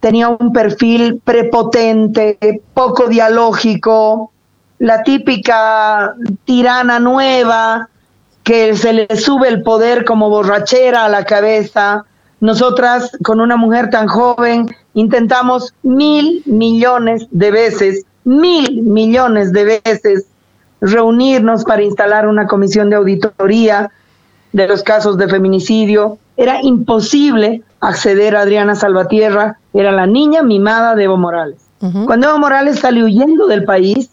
[0.00, 4.32] tenía un perfil prepotente, poco dialógico,
[4.80, 7.88] la típica tirana nueva
[8.42, 12.04] que se le sube el poder como borrachera a la cabeza.
[12.40, 20.26] Nosotras, con una mujer tan joven, intentamos mil millones de veces, mil millones de veces
[20.82, 23.90] reunirnos para instalar una comisión de auditoría
[24.52, 26.18] de los casos de feminicidio.
[26.36, 31.58] Era imposible acceder a Adriana Salvatierra, era la niña mimada de Evo Morales.
[32.06, 34.10] Cuando Evo Morales salió huyendo del país,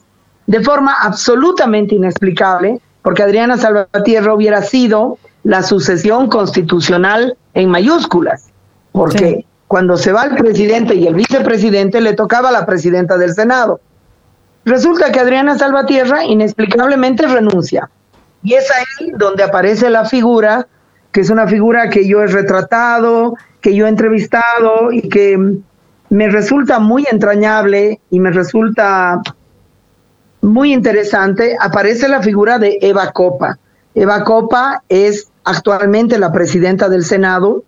[0.47, 8.49] de forma absolutamente inexplicable, porque Adriana Salvatierra hubiera sido la sucesión constitucional en mayúsculas,
[8.91, 13.33] porque cuando se va el presidente y el vicepresidente le tocaba a la presidenta del
[13.33, 13.79] Senado.
[14.65, 17.89] Resulta que Adriana Salvatierra inexplicablemente renuncia.
[18.43, 20.67] Y es ahí donde aparece la figura,
[21.11, 25.59] que es una figura que yo he retratado, que yo he entrevistado y que
[26.09, 29.21] me resulta muy entrañable y me resulta
[30.41, 33.57] muy interesante, aparece la figura de Eva Copa.
[33.93, 37.63] Eva Copa es actualmente la presidenta del Senado,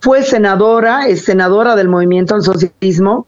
[0.00, 3.26] fue senadora, es senadora del movimiento al socialismo,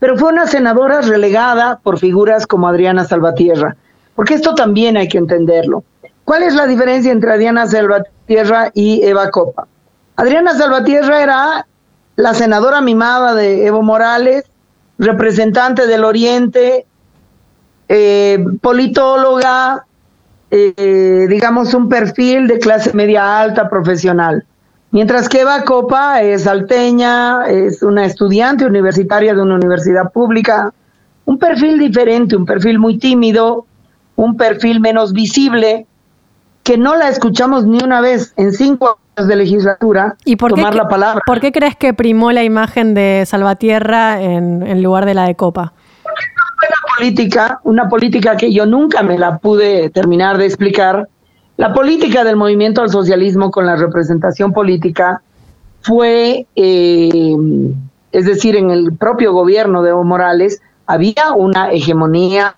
[0.00, 3.76] pero fue una senadora relegada por figuras como Adriana Salvatierra,
[4.16, 5.84] porque esto también hay que entenderlo.
[6.24, 9.68] ¿Cuál es la diferencia entre Adriana Salvatierra y Eva Copa?
[10.16, 11.66] Adriana Salvatierra era
[12.16, 14.44] la senadora mimada de Evo Morales,
[14.98, 16.86] representante del Oriente,
[17.88, 19.86] eh, politóloga,
[20.50, 24.44] eh, digamos un perfil de clase media alta profesional.
[24.92, 30.72] Mientras que Eva Copa es alteña, es una estudiante universitaria de una universidad pública,
[31.26, 33.66] un perfil diferente, un perfil muy tímido,
[34.16, 35.86] un perfil menos visible,
[36.64, 40.72] que no la escuchamos ni una vez en cinco años de legislatura ¿Y por tomar
[40.72, 41.20] qué, la palabra.
[41.24, 45.36] ¿Por qué crees que primó la imagen de Salvatierra en, en lugar de la de
[45.36, 45.72] Copa?
[46.68, 51.08] una política, una política que yo nunca me la pude terminar de explicar.
[51.60, 55.20] La política del movimiento al socialismo con la representación política
[55.82, 57.36] fue, eh,
[58.12, 62.56] es decir, en el propio gobierno de Evo Morales había una hegemonía,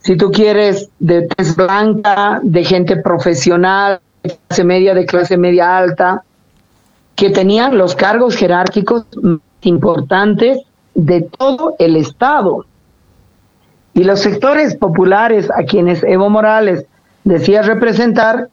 [0.00, 5.78] si tú quieres, de tez blanca, de gente profesional, de clase media, de clase media
[5.78, 6.24] alta,
[7.14, 9.06] que tenían los cargos jerárquicos
[9.60, 10.58] importantes
[10.96, 12.66] de todo el Estado.
[13.94, 16.84] Y los sectores populares a quienes Evo Morales
[17.24, 18.48] decía representar,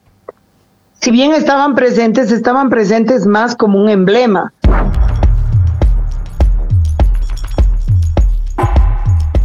[1.00, 4.52] si bien estaban presentes, estaban presentes más como un emblema.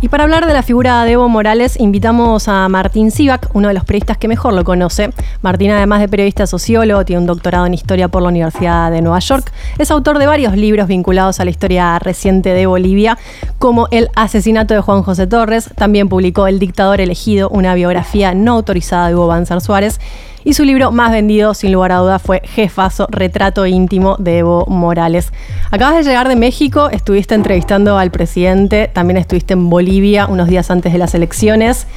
[0.03, 3.73] Y para hablar de la figura de Evo Morales, invitamos a Martín Sivak, uno de
[3.73, 5.11] los periodistas que mejor lo conoce.
[5.41, 9.19] Martín, además de periodista sociólogo, tiene un doctorado en historia por la Universidad de Nueva
[9.19, 9.49] York.
[9.77, 13.17] Es autor de varios libros vinculados a la historia reciente de Bolivia,
[13.59, 15.69] como El asesinato de Juan José Torres.
[15.77, 20.01] También publicó El dictador elegido, una biografía no autorizada de Hugo Banzer Suárez
[20.43, 24.65] y su libro más vendido, sin lugar a dudas, fue Jefazo, retrato íntimo de Evo
[24.67, 25.31] Morales.
[25.71, 30.69] Acabas de llegar de México, estuviste entrevistando al presidente, también estuviste en Bolivia unos días
[30.71, 31.87] antes de las elecciones.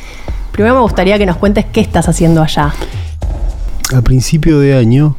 [0.52, 2.72] Primero me gustaría que nos cuentes qué estás haciendo allá.
[3.94, 5.16] A principio de año,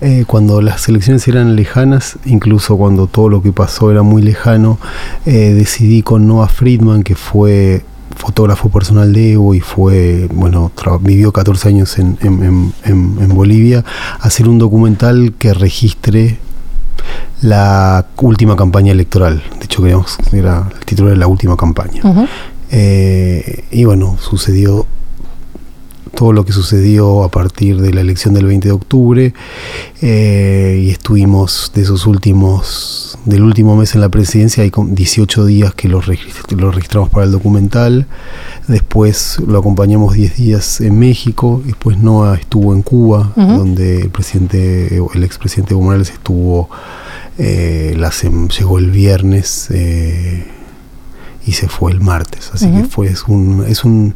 [0.00, 4.78] eh, cuando las elecciones eran lejanas, incluso cuando todo lo que pasó era muy lejano,
[5.24, 7.84] eh, decidí con Noah Friedman, que fue
[8.16, 10.70] fotógrafo personal de Evo y fue, bueno,
[11.00, 13.84] vivió 14 años en, en, Bolivia,
[14.20, 16.38] hacer un documental que registre
[17.40, 19.42] la última campaña electoral.
[19.58, 22.02] De hecho, queríamos, era el título de la última campaña.
[22.70, 24.86] Eh, y bueno, sucedió
[26.22, 29.34] todo lo que sucedió a partir de la elección del 20 de octubre
[30.02, 35.74] eh, y estuvimos de esos últimos, del último mes en la presidencia, hay 18 días
[35.74, 38.06] que lo, registramos para el documental,
[38.68, 44.98] después lo acompañamos 10 días en México, después Noah estuvo en Cuba, donde el presidente,
[45.14, 46.70] el expresidente Evo Morales estuvo,
[47.36, 49.66] eh, la, llegó el viernes.
[49.72, 50.61] Eh,
[51.44, 52.50] y se fue el martes.
[52.52, 54.14] Así que fue, es, un, es, un,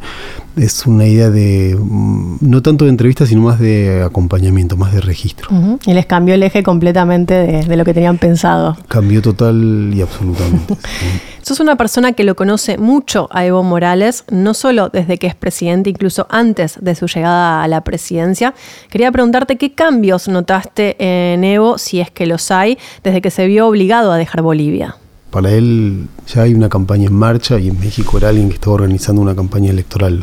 [0.55, 5.01] es una idea de, mm, no tanto de entrevista, sino más de acompañamiento, más de
[5.01, 5.49] registro.
[5.85, 8.77] Y les cambió el eje completamente de, lo que tenían pensado.
[8.87, 10.75] Cambió total y absolutamente.
[11.41, 15.35] Sos una persona que lo conoce mucho a Evo Morales, no solo desde que es
[15.35, 18.53] presidente, incluso antes de su llegada a la presidencia.
[18.89, 23.47] Quería preguntarte qué cambios notaste en Evo, si es que los hay, desde que se
[23.47, 24.97] vio obligado a dejar Bolivia
[25.31, 28.75] para él ya hay una campaña en marcha y en México era alguien que estaba
[28.75, 30.21] organizando una campaña electoral.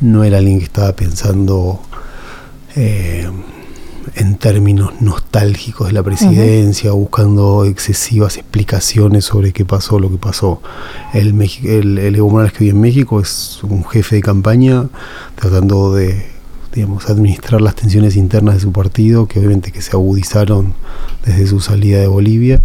[0.00, 1.80] No era alguien que estaba pensando
[2.76, 3.28] eh,
[4.14, 10.62] en términos nostálgicos de la presidencia, buscando excesivas explicaciones sobre qué pasó, lo que pasó.
[11.12, 14.88] El, el, Evo Morales que vive en México es un jefe de campaña
[15.34, 16.35] tratando de
[16.76, 20.74] digamos, administrar las tensiones internas de su partido, que obviamente que se agudizaron
[21.24, 22.62] desde su salida de Bolivia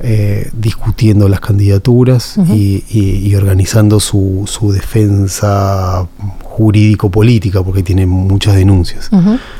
[0.00, 6.08] eh, discutiendo las candidaturas y, organizando su, su defensa
[6.42, 9.10] jurídico-política, porque tiene muchas denuncias.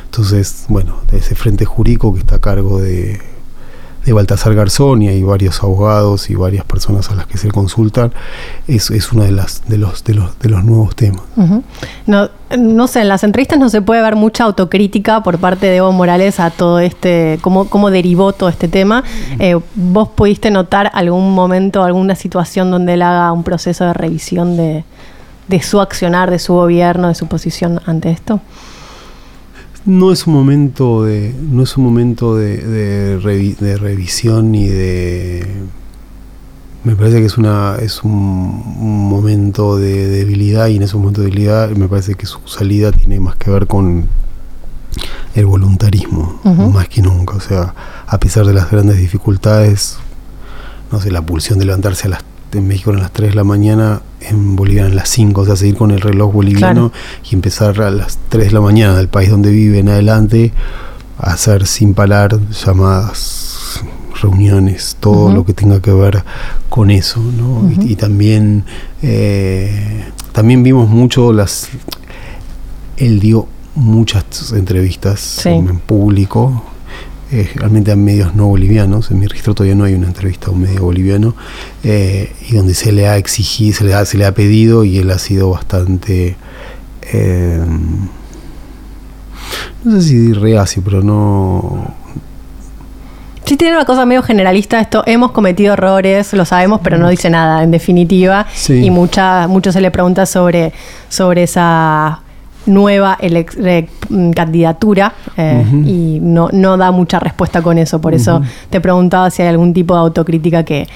[0.07, 3.21] Entonces, bueno, ese frente jurídico que está a cargo de,
[4.05, 8.13] de Baltasar Garzón y hay varios abogados y varias personas a las que se consultan,
[8.67, 11.23] es, es uno de, las, de, los, de, los, de los nuevos temas.
[12.07, 15.77] no, no sé, en las entrevistas no se puede ver mucha autocrítica por parte de
[15.77, 19.05] Evo Morales a todo este, cómo, cómo derivó todo este tema.
[19.39, 24.57] Eh, ¿Vos pudiste notar algún momento, alguna situación donde él haga un proceso de revisión
[24.57, 24.85] de,
[25.49, 28.41] de su accionar, de su gobierno, de su posición ante esto?
[29.85, 35.47] No es un momento de no es un momento de, de, revisión ni de
[36.85, 38.13] me parece que es una es un,
[39.09, 43.21] momento de debilidad y en ese momento de debilidad me parece que su salida tiene
[43.21, 44.07] más que ver con
[45.35, 46.41] el voluntarismo
[46.73, 47.37] más que nunca.
[47.37, 47.75] O sea
[48.07, 49.99] a pesar de las grandes dificultades
[50.91, 53.45] no sé la pulsión de levantarse a las en México eran las 3 de la
[53.45, 56.93] mañana, en Bolivia eran las 5, o sea, seguir con el reloj boliviano
[57.29, 60.53] y empezar a las 3 de la mañana del país donde vive en adelante,
[61.19, 63.83] a hacer sin parar llamadas,
[64.21, 66.25] reuniones, todo lo que tenga que ver
[66.69, 67.71] con eso, ¿no?
[67.83, 68.65] y, también,
[69.03, 71.69] eh, también vimos mucho las...
[72.97, 76.63] Él dio muchas entrevistas en público,
[77.33, 79.11] eh, realmente a medios no bolivianos.
[79.11, 81.35] En mi registro todavía no hay una entrevista a un medio boliviano
[81.83, 84.99] eh, y donde se le ha exigido, se le ha, se le ha pedido y
[84.99, 86.37] él ha sido bastante.
[87.11, 87.65] Eh,
[89.85, 91.95] no sé si reacio, pero no.
[93.47, 95.03] Sí, tiene una cosa medio generalista esto.
[95.07, 98.47] Hemos cometido errores, lo sabemos, pero no dice nada, en definitiva.
[98.69, 100.73] Y mucha, mucho se le pregunta sobre,
[101.09, 102.22] sobre esa
[102.67, 108.01] nueva mm, candidatura eh, y no, no da mucha respuesta con eso.
[108.01, 110.87] Por eso te preguntaba si hay algún tipo de autocrítica que,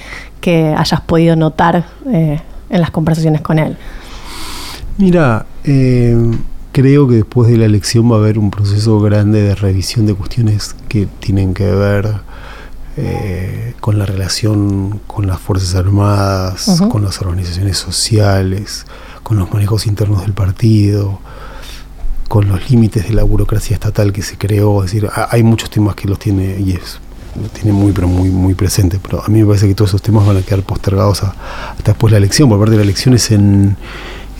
[0.49, 3.75] hayas podido notar eh, en las conversaciones con él.
[4.97, 6.15] Mira, eh,
[6.71, 10.13] creo que después de la elección va a haber un proceso grande de revisión de
[10.13, 12.21] cuestiones que tienen que ver
[13.79, 18.85] con la relación con las Fuerzas Armadas, con las organizaciones sociales,
[19.21, 21.19] con los manejos internos del partido,
[22.27, 25.95] con los límites de la burocracia estatal que se creó, es decir, hay muchos temas
[25.95, 26.99] que los tiene y es
[27.53, 30.25] tiene muy pero muy muy presente, pero a mí me parece que todos esos temas
[30.25, 33.31] van a quedar postergados hasta después de la elección, por parte de la elección es
[33.31, 33.77] en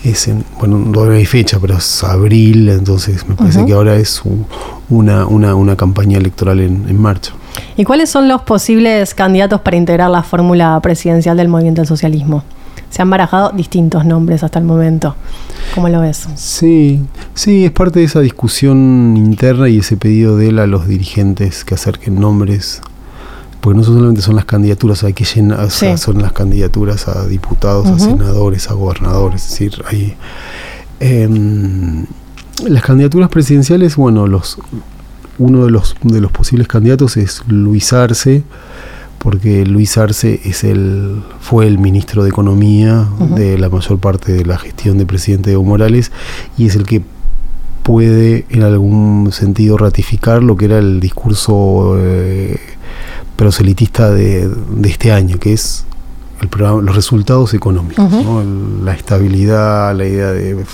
[0.04, 4.22] es en, bueno, no hay fecha, pero es abril, entonces me parece que ahora es
[4.88, 7.32] una, una, una, campaña electoral en, en, marcha.
[7.76, 12.44] ¿Y cuáles son los posibles candidatos para integrar la fórmula presidencial del movimiento del socialismo?
[12.90, 15.14] Se han barajado distintos nombres hasta el momento.
[15.74, 16.28] ¿Cómo lo ves?
[16.36, 17.00] Sí,
[17.34, 21.64] sí, es parte de esa discusión interna y ese pedido de él a los dirigentes
[21.64, 22.80] que acerquen nombres.
[23.60, 27.98] Porque no solamente son las candidaturas, hay que llenar, son las candidaturas a diputados, a
[27.98, 29.44] senadores, a gobernadores.
[29.44, 30.16] Es decir, hay.
[31.00, 32.06] Em,
[32.66, 34.58] las candidaturas presidenciales, bueno, los
[35.38, 38.42] uno de los, de los posibles candidatos es Luis Arce
[39.18, 44.44] porque Luis Arce es el, fue el ministro de Economía de la mayor parte de
[44.44, 46.12] la gestión del presidente Evo Morales
[46.56, 47.02] y es el que
[47.82, 52.58] puede en algún sentido ratificar lo que era el discurso eh,
[53.36, 55.84] proselitista de, de este año, que es
[56.40, 58.40] el programa, los resultados económicos, ¿no?
[58.42, 60.64] El- la estabilidad, la idea de,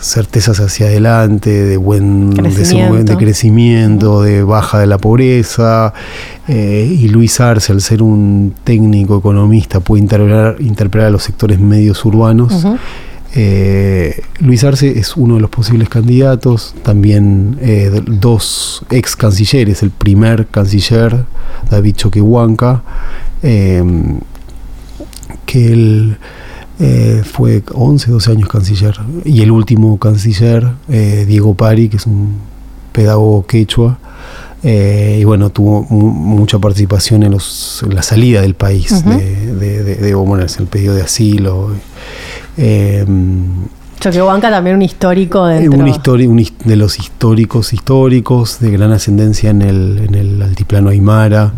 [0.00, 3.12] certezas hacia adelante, de buen Crecimiento.
[3.12, 5.92] de crecimiento, de baja de la pobreza.
[6.48, 11.58] eh, y Luis Arce, al ser un técnico economista, puede interpretar, interpretar a los sectores
[11.60, 12.66] medios urbanos.
[13.34, 19.90] Eh, Luis Arce es uno de los posibles candidatos, también eh, dos ex cancilleres, el
[19.90, 21.24] primer canciller,
[21.70, 22.82] David Choquehuanca,
[23.42, 23.84] eh,
[25.46, 26.16] que él
[26.80, 32.06] eh, fue 11, 12 años canciller, y el último canciller, eh, Diego Pari, que es
[32.06, 32.38] un
[32.92, 33.98] pedagogo quechua,
[34.62, 39.54] eh, y bueno, tuvo mu- mucha participación en, los, en la salida del país de,
[39.54, 39.94] de,
[40.58, 41.70] el pedido de asilo.
[42.56, 43.04] eh,
[44.00, 45.78] Choquehuanca también un histórico dentro.
[45.78, 50.42] un histori- un his- de los históricos históricos, de gran ascendencia en el, en el
[50.42, 51.52] altiplano Aymara,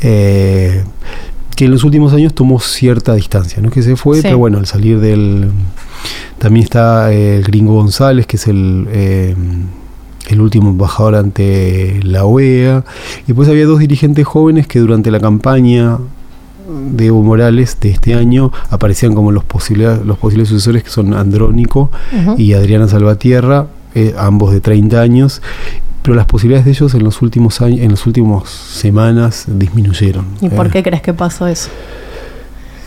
[0.00, 0.82] eh,
[1.54, 4.22] que en los últimos años tomó cierta distancia, no es que se fue, Sí.
[4.24, 5.50] pero bueno, al salir del...
[6.38, 9.34] También está eh, el gringo González, que es el, eh,
[10.28, 12.84] el último embajador ante la OEA,
[13.22, 15.98] y después había dos dirigentes jóvenes que durante la campaña
[16.90, 21.14] de Evo Morales de este año aparecían como los posibles, los posibles sucesores que son
[21.14, 21.90] Andrónico
[22.38, 25.40] y Adriana Salvatierra, eh, ambos de 30 años,
[26.04, 30.26] pero las posibilidades de ellos en los últimos años, en las últimas semanas disminuyeron.
[30.42, 31.70] ¿Y por Eh, qué crees que pasó eso?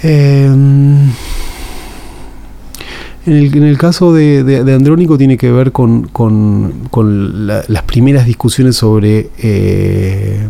[0.03, 1.11] eh, en,
[3.25, 7.63] el, en el caso de, de- de Andrónico tiene que ver con, con- con la-
[7.67, 10.47] las primeras discusiones sobre eh,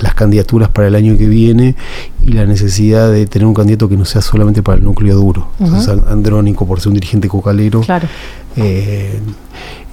[0.00, 1.74] las candidaturas para el año que viene
[2.22, 5.48] y la necesidad de tener un candidato que no sea solamente para el núcleo duro.
[5.58, 5.64] Ujú.
[5.64, 8.08] Entonces, An- Andrónico, por ser un dirigente cocalero, Claro.
[8.56, 9.18] eh,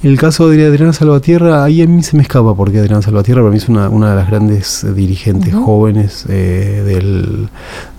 [0.03, 3.51] el caso de Adriana Salvatierra, ahí a mí se me escapa porque Adriana Salvatierra para
[3.51, 7.49] mí es una, una de las grandes dirigentes jóvenes eh, del,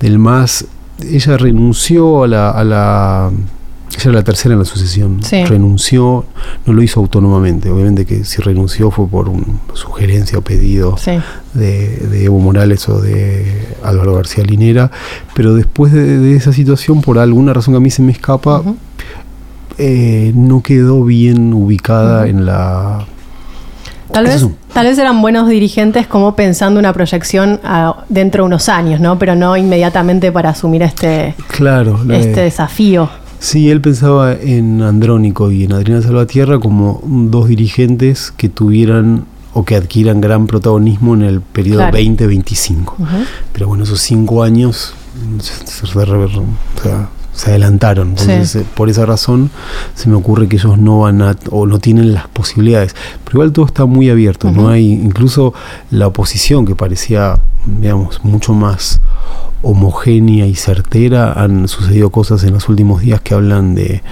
[0.00, 0.64] del MAS.
[1.02, 3.30] Ella renunció a la, a la...
[3.96, 5.22] Ella era la tercera en la sucesión.
[5.22, 5.44] Sí.
[5.44, 6.24] Renunció,
[6.66, 7.70] no lo hizo autónomamente.
[7.70, 11.12] Obviamente que si renunció fue por una sugerencia o pedido Sí.
[11.54, 14.90] de, de Evo Morales o de Álvaro García Linera.
[15.34, 18.62] Pero después de, de esa situación, por alguna razón que a mí se me escapa,
[19.78, 23.06] eh, no quedó bien ubicada en la...
[24.12, 28.68] Tal vez, tal vez eran buenos dirigentes como pensando una proyección a- dentro de unos
[28.70, 29.18] años, ¿no?
[29.18, 33.08] Pero no inmediatamente para asumir este, Claro, la- este desafío.
[33.40, 39.24] Sí, él pensaba en Andrónico y en Adriana Salvatierra como dos dirigentes que tuvieran
[39.54, 41.96] o que adquieran gran protagonismo en el periodo Claro.
[41.96, 42.96] 2025.
[42.98, 43.06] Ujú.
[43.52, 44.94] Pero bueno, esos cinco años
[45.36, 45.86] mm, se, se-
[46.76, 47.08] o sea,
[47.38, 48.08] se adelantaron.
[48.10, 48.64] Entonces, Sí.
[48.74, 49.50] por esa razón,
[49.94, 52.94] se me ocurre que ellos no van a, o no tienen las posibilidades.
[53.24, 54.68] Pero igual todo está muy abierto, ¿no?
[54.68, 55.54] Hay incluso
[55.92, 59.00] la oposición que parecía, digamos, mucho más
[59.62, 64.02] homogénea y certera, han sucedido cosas en los últimos días que hablan de,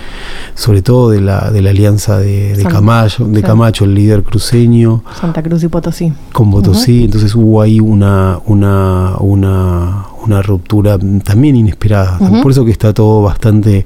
[0.54, 3.42] sobre todo de la, de la alianza de, Camacho, de sí.
[3.46, 6.12] Camacho, el líder cruceño, Santa Cruz y Potosí.
[6.32, 12.18] con Potosí, entonces hubo ahí una, una, una, una ruptura también inesperada.
[12.42, 13.84] Por eso que está todo bastante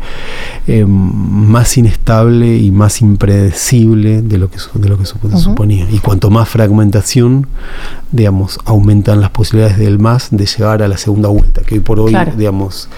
[0.66, 5.86] eh, más inestable y más impredecible de lo que, de lo que se suponía.
[5.90, 7.46] Y cuanto más fragmentación,
[8.12, 12.00] digamos, aumentan las posibilidades del MAS de llegar a la segunda vuelta, que hoy por
[12.00, 12.32] hoy, Claro.
[12.36, 12.88] digamos,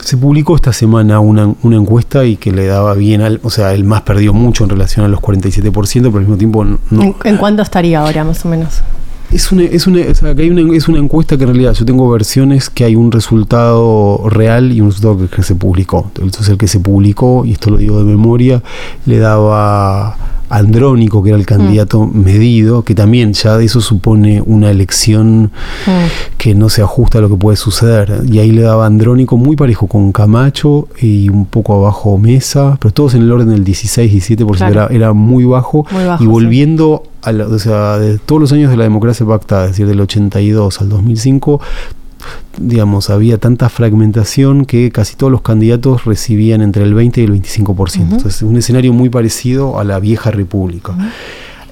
[0.00, 3.72] se publicó esta semana una, una encuesta y que le daba bien al, o sea,
[3.72, 7.14] el MAS perdió mucho en relación a los 47%, pero al mismo tiempo no, ¿En,
[7.24, 8.82] en cuánto estaría ahora, más o menos?
[9.34, 11.72] Es una, es una, o sea, que hay una, es una encuesta que en realidad
[11.74, 16.10] yo tengo versiones que hay un resultado real y un resultado que, que se publicó.
[16.14, 18.62] Entonces el que se publicó, y esto lo digo de memoria,
[19.06, 20.16] le daba
[20.56, 25.50] Andrónico, que era el candidato medido, que también ya de eso supone una elección
[26.38, 28.22] que no se ajusta a lo que puede suceder.
[28.30, 32.92] Y ahí le daba Andrónico muy parejo con Camacho y un poco abajo Mesa, pero
[32.94, 34.72] todos en el orden del 16-17%, Claro.
[34.72, 35.86] era, era muy bajo.
[35.90, 36.30] Muy bajo, y sí.
[36.30, 39.86] volviendo a la- o sea, de todos los años de la democracia pactada, es decir,
[39.86, 41.60] del 82 al 2005,
[42.58, 47.32] digamos, había tanta fragmentación que casi todos los candidatos recibían entre el 20 y el
[47.32, 48.00] 25%.
[48.00, 50.96] Entonces, un escenario muy parecido a la vieja república.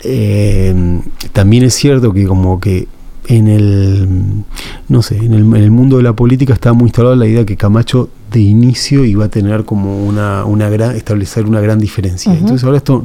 [0.04, 1.00] Eh,
[1.32, 2.88] también es cierto que como que
[3.28, 4.44] en el
[4.88, 7.46] no sé, en el, en el mundo de la política estaba muy instalada la idea
[7.46, 12.32] que Camacho de inicio iba a tener como una, una gran, establecer una gran diferencia.
[12.32, 13.04] Entonces ahora esto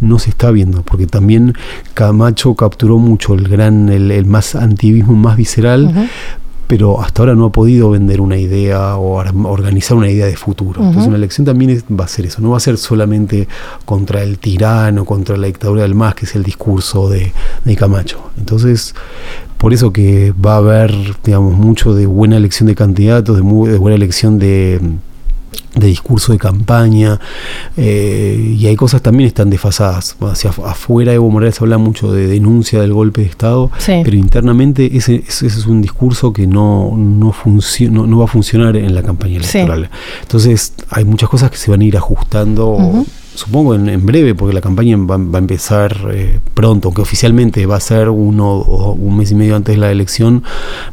[0.00, 1.54] no se está viendo, porque también
[1.94, 6.08] Camacho capturó mucho el gran, el, el más antivismo más visceral.
[6.68, 10.82] Pero hasta ahora no ha podido vender una idea o organizar una idea de futuro.
[10.82, 13.48] Entonces una elección también va a ser eso, no va a ser solamente
[13.86, 17.32] contra el tirano, contra la dictadura del MAS, que es el discurso de,
[17.64, 18.30] de Camacho.
[18.36, 18.94] Entonces,
[19.56, 20.94] por eso que va a haber,
[21.24, 24.78] digamos, mucho de buena elección de candidatos, de, muy, de buena elección de
[25.74, 27.20] de discurso de campaña
[27.76, 30.16] eh, y hay cosas también están desfasadas.
[30.20, 35.22] Hacia afuera Evo Morales habla mucho de denuncia del golpe de estado pero internamente ese,
[35.26, 37.32] ese, es un discurso que no no,
[38.06, 39.90] no, va a funcionar en la campaña electoral.
[40.22, 43.04] Entonces hay muchas cosas que se van a ir ajustando
[43.38, 47.76] supongo en, en, breve, porque la campaña va, a empezar eh, pronto, aunque oficialmente va
[47.76, 50.42] a ser uno o un mes y medio antes de la elección,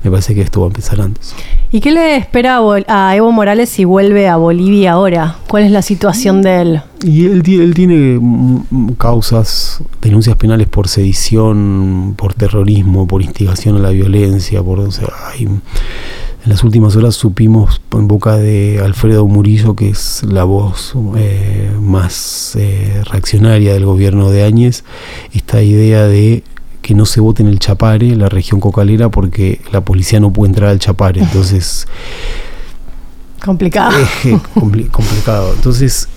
[0.04, 1.34] me parece que esto va a empezar antes.
[1.72, 5.38] ¿Y qué le espera a Evo Morales si vuelve a Bolivia ahora?
[5.48, 6.82] ¿Cuál es la situación de él?
[7.04, 8.20] Y él, él tiene
[9.00, 14.80] causas, denuncias penales por sedición, por terrorismo, por instigación a la violencia, por...
[14.80, 15.48] O sea, hay,
[16.46, 21.72] en las últimas horas supimos en boca de Alfredo Murillo, que es la voz eh,
[21.82, 24.84] más eh, reaccionaria del gobierno de Áñez,
[25.34, 26.44] esta idea de
[26.84, 30.52] que no se vote en el Chapare, la región cocalera, porque la policía no puede
[30.52, 31.20] entrar al Chapare.
[31.24, 31.88] Entonces.
[33.44, 33.98] complicado.
[34.92, 35.52] complicado.
[35.56, 36.08] Entonces.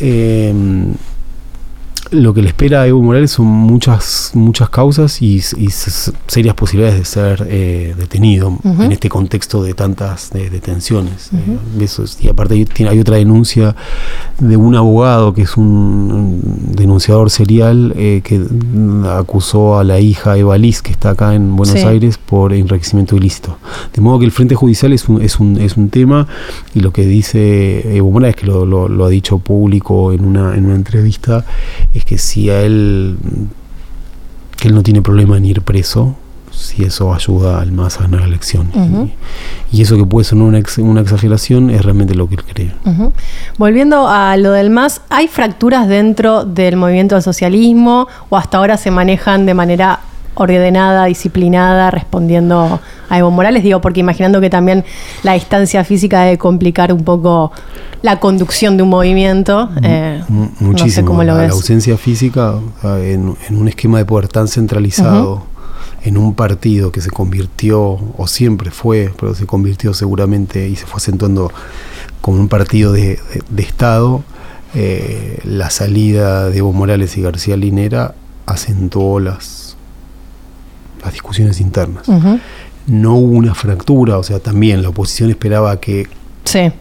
[2.10, 7.04] Lo que le espera a Evo Morales son muchas muchas causas y, serias posibilidades de
[7.04, 11.30] ser eh, detenido en este contexto de tantas detenciones.
[11.32, 11.86] Eh,
[12.20, 13.76] y aparte hay, otra denuncia
[14.38, 16.40] de un abogado que es un,
[16.74, 18.40] denunciador serial eh, que
[19.08, 23.58] acusó a la hija Eva Liz, que está acá en Buenos Aires, por enriquecimiento ilícito.
[23.94, 26.26] De modo que el Frente Judicial es un, es un, es un tema
[26.74, 30.66] y lo que dice Evo Morales, que lo, lo, ha dicho público en una, en
[30.66, 31.44] una entrevista,
[31.98, 33.16] es que si a él,
[34.56, 36.16] que él no tiene problema en ir preso,
[36.50, 38.70] si eso ayuda al más a ganar la elección.
[39.70, 42.74] y, eso que puede ser una, una, exageración es realmente lo que él cree.
[43.56, 48.76] Volviendo a lo del MAS, ¿hay fracturas dentro del movimiento del socialismo o hasta ahora
[48.76, 50.00] se manejan de manera
[50.38, 53.62] ordenada, disciplinada, respondiendo a Evo Morales?
[53.62, 54.84] Digo, porque imaginando que también
[55.22, 57.52] la distancia física debe complicar un poco
[58.02, 59.68] la conducción de un movimiento.
[59.82, 60.22] Eh,
[60.60, 61.22] Muchísimo.
[61.22, 65.46] la, ausencia física en, un esquema de poder tan centralizado.
[66.04, 70.86] En un partido que se convirtió, o siempre fue, pero se convirtió seguramente y se
[70.86, 71.50] fue acentuando
[72.20, 73.18] como un partido de,
[73.56, 74.22] Estado,
[74.74, 78.14] eh, la salida de Evo Morales y García Linera
[78.46, 79.76] acentuó las,
[81.02, 82.04] las discusiones internas.
[82.86, 86.06] No hubo una fractura, o sea, también la oposición esperaba que
[86.44, 86.72] sí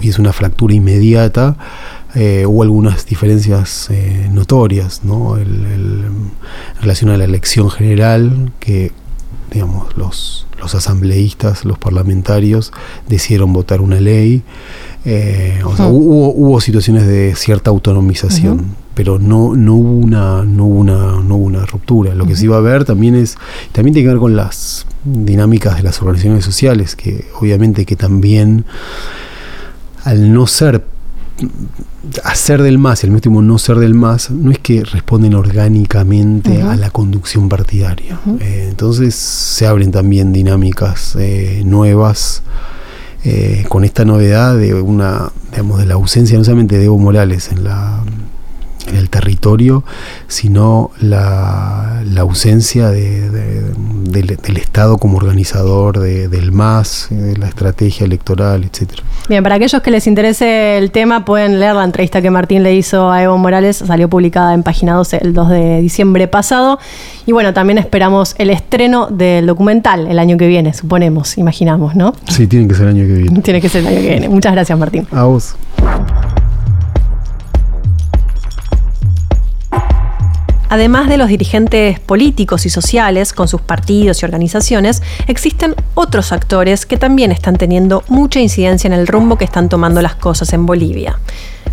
[0.00, 1.56] hubiese una fractura inmediata,
[2.14, 5.36] eh, hubo algunas diferencias eh, notorias ¿no?
[5.36, 6.32] en
[6.80, 8.92] relación a la elección general, que
[9.52, 12.72] digamos, los, los asambleístas, los parlamentarios,
[13.08, 14.42] decidieron votar una ley.
[15.04, 21.22] Eh, hubo, hubo, situaciones de cierta autonomización, pero no, no, hubo una, no, hubo una,
[21.22, 22.14] no hubo una ruptura.
[22.14, 23.38] Lo que sí va a haber también es,
[23.72, 28.66] también tiene que ver con las dinámicas de las organizaciones sociales, que obviamente que también
[30.04, 30.84] al no ser,
[32.24, 36.76] hacer del más, el último no ser del más, no es que responden orgánicamente a
[36.76, 38.20] la conducción partidaria.
[38.38, 42.42] Eh, entonces se abren también dinámicas eh, nuevas.
[43.24, 47.52] Eh, con esta novedad de una digamos de la ausencia no solamente de Evo Morales
[47.52, 48.02] en la
[48.88, 49.84] en el territorio,
[50.28, 59.02] sino la, ausencia del, Estado como organizador del MAS, de la estrategia electoral, etcétera.
[59.28, 62.74] Bien, para aquellos que les interese el tema, pueden leer la entrevista que Martín le
[62.74, 66.78] hizo a Evo Morales, salió publicada en Página 12 el 2 de diciembre pasado.
[67.26, 72.12] Y bueno, también esperamos el estreno del documental el año que viene, suponemos, imaginamos, ¿no?
[72.28, 73.40] Sí, tiene que ser el año que viene.
[73.40, 74.28] Tiene que ser el año que viene.
[74.28, 75.06] Muchas gracias, Martín.
[75.12, 75.54] A vos.
[80.70, 86.86] Además de los dirigentes políticos y sociales con sus partidos y organizaciones, existen otros actores
[86.86, 90.66] que también están teniendo mucha incidencia en el rumbo que están tomando las cosas en
[90.66, 91.18] Bolivia,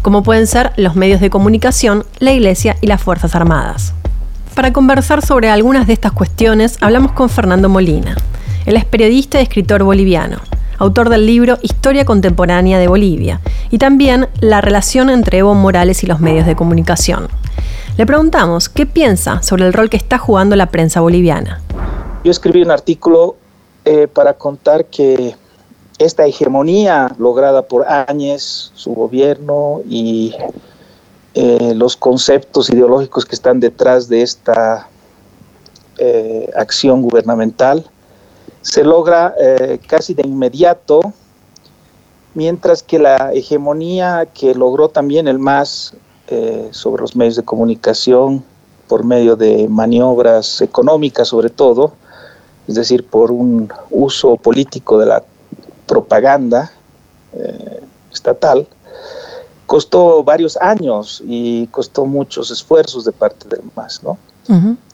[0.02, 3.94] como pueden ser los medios de comunicación, la Iglesia y las Fuerzas Armadas.
[4.56, 8.18] Para conversar sobre algunas de estas cuestiones, hablamos con Fernando Molina.
[8.66, 10.40] Él es periodista y escritor boliviano,
[10.80, 16.08] autor del libro Historia Contemporánea de Bolivia, y también La relación entre Evo Morales y
[16.08, 17.28] los medios de comunicación.
[17.98, 21.64] Le preguntamos qué piensa sobre el rol que está jugando la prensa boliviana.
[22.24, 23.38] Yo escribí un artículo
[23.86, 25.36] eh, para contar que
[25.98, 30.36] esta hegemonía lograda por Áñez, su gobierno y
[31.34, 34.88] eh, los conceptos ideológicos que están detrás de esta
[35.98, 37.84] eh, acción gubernamental
[38.62, 39.34] se logra
[39.88, 41.00] casi de inmediato,
[42.36, 45.96] mientras que la hegemonía que logró también el MAS
[46.28, 48.44] eh, sobre los medios de comunicación
[48.88, 51.94] por medio de maniobras económicas sobre todo,
[52.68, 55.24] es decir, por un uso político de la
[55.86, 56.72] propaganda
[57.34, 58.68] eh, estatal,
[59.66, 64.18] costó varios años y costó muchos esfuerzos de parte del MAS, ¿no?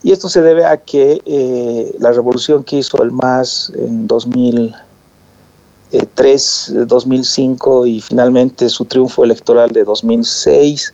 [0.02, 6.72] Y esto se debe a que eh, la revolución que hizo el MAS en 2003,
[6.86, 10.92] 2005 y finalmente su triunfo electoral de 2006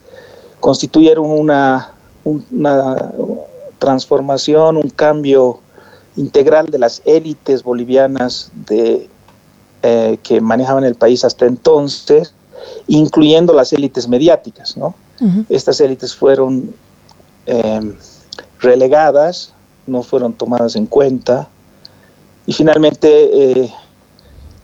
[0.61, 1.93] constituyeron una,
[2.25, 3.13] una
[3.79, 5.61] transformación, un cambio
[6.17, 9.09] integral de las élites bolivianas de,
[9.83, 12.35] eh, que manejaban el país hasta entonces,
[12.87, 14.77] incluyendo las élites mediáticas.
[14.77, 14.95] ¿no?
[15.49, 16.75] Estas élites fueron
[17.47, 17.95] eh,
[18.59, 19.55] relegadas,
[19.87, 21.49] no fueron tomadas en cuenta
[22.47, 23.09] y finalmente
[23.63, 23.73] eh,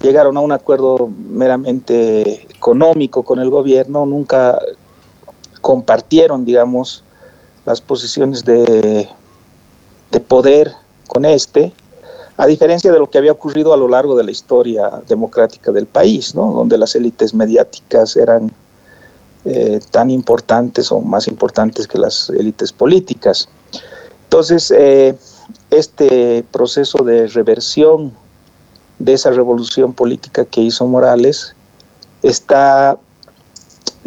[0.02, 4.58] llegaron a un acuerdo meramente económico con el gobierno, nunca
[5.66, 7.02] compartieron, digamos,
[7.64, 9.08] las posiciones de,
[10.12, 10.72] de poder
[11.08, 11.72] con este,
[12.36, 15.86] a diferencia de lo que había ocurrido a lo largo de la historia democrática del
[15.86, 16.52] país, ¿no?
[16.52, 18.52] donde las élites mediáticas eran
[19.44, 23.48] eh, tan importantes o más importantes que las élites políticas.
[24.22, 25.16] Entonces, eh,
[25.70, 28.12] este proceso de reversión
[29.00, 31.56] de esa revolución política que hizo Morales
[32.22, 32.96] está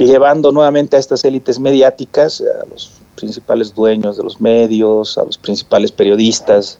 [0.05, 5.37] llevando nuevamente a estas élites mediáticas, a los principales dueños de los medios, a los
[5.37, 6.79] principales periodistas,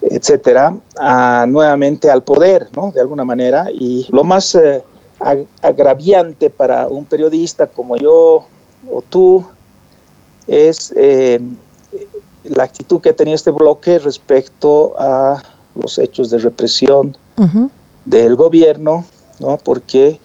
[0.00, 0.76] etcétera,
[1.46, 2.90] nuevamente al poder, ¿no?
[2.92, 3.66] De alguna manera.
[3.70, 4.82] Y lo más eh,
[5.60, 8.46] agraviante para un periodista como yo
[8.90, 9.46] o tú
[10.46, 11.40] es eh,
[12.44, 15.42] la actitud que tenía este bloque respecto a
[15.74, 17.16] los hechos de represión
[18.04, 19.04] del gobierno,
[19.38, 19.58] ¿no?
[19.58, 20.20] porque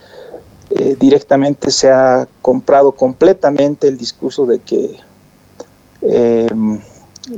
[0.70, 4.98] eh, directamente se ha comprado completamente el discurso de que
[6.02, 6.80] em,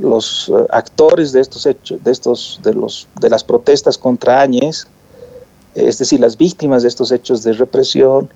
[0.00, 4.88] los actores de estos hechos, de estos, de los, de las protestas contra Áñez,
[5.74, 8.28] es decir, las víctimas de estos hechos de represión,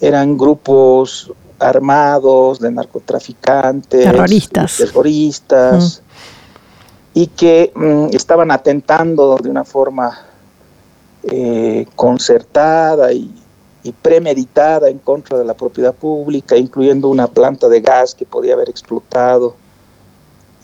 [0.00, 6.02] eran grupos armados, de narcotraficantes, terroristas, terroristas
[7.14, 10.18] y que mm, estaban atentando de una forma
[11.24, 13.41] eh, concertada y,
[13.90, 18.70] premeditada en contra de la propiedad pública, incluyendo una planta de gas que podía haber
[18.70, 19.56] explotado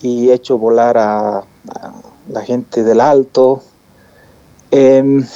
[0.00, 1.42] y hecho volar a,
[2.30, 3.62] la gente del alto.
[4.70, 5.26] Em,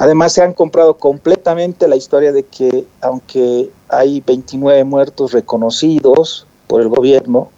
[0.00, 6.80] Además, se han comprado completamente la historia de que, aunque hay 29 muertos reconocidos por
[6.80, 7.50] el gobierno,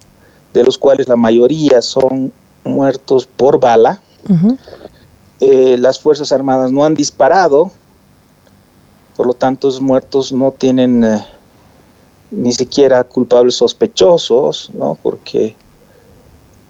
[0.52, 2.32] de los cuales la mayoría son
[2.64, 4.02] muertos por bala,
[5.38, 7.70] eh, las Fuerzas Armadas no han disparado,
[9.22, 11.24] por lo tanto, los muertos no tienen eh,
[12.32, 14.98] ni siquiera culpables sospechosos, ¿no?
[15.00, 15.54] porque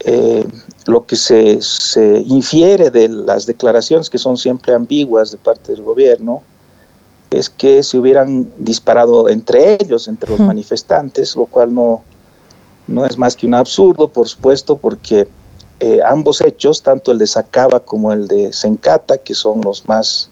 [0.00, 0.44] eh,
[0.84, 1.58] lo que se,
[2.26, 6.42] infiere de las declaraciones, que son siempre ambiguas de parte del gobierno,
[7.30, 12.02] es que se hubieran disparado entre ellos, entre los manifestantes, lo cual no,
[12.86, 15.26] no es más que un absurdo, por supuesto, porque
[15.80, 20.28] eh, ambos hechos, tanto el de Sacaba como el de Sencata, que son los más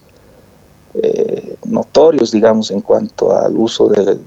[0.93, 4.19] eh, notorios, digamos, en cuanto al uso de,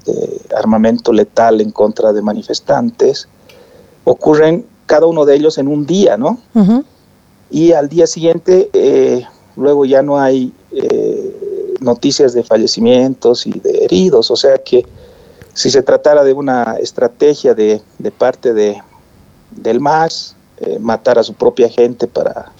[0.55, 3.27] armamento letal en contra de manifestantes,
[4.03, 6.39] ocurren cada uno de ellos en un día, ¿no?
[7.49, 13.85] Y al día siguiente, eh, luego ya no hay eh, noticias de fallecimientos y de
[13.85, 14.85] heridos, o sea que
[15.53, 17.81] si se tratara de una estrategia de,
[18.17, 18.81] parte de,
[19.51, 22.51] del MAS, eh, matar a su propia gente para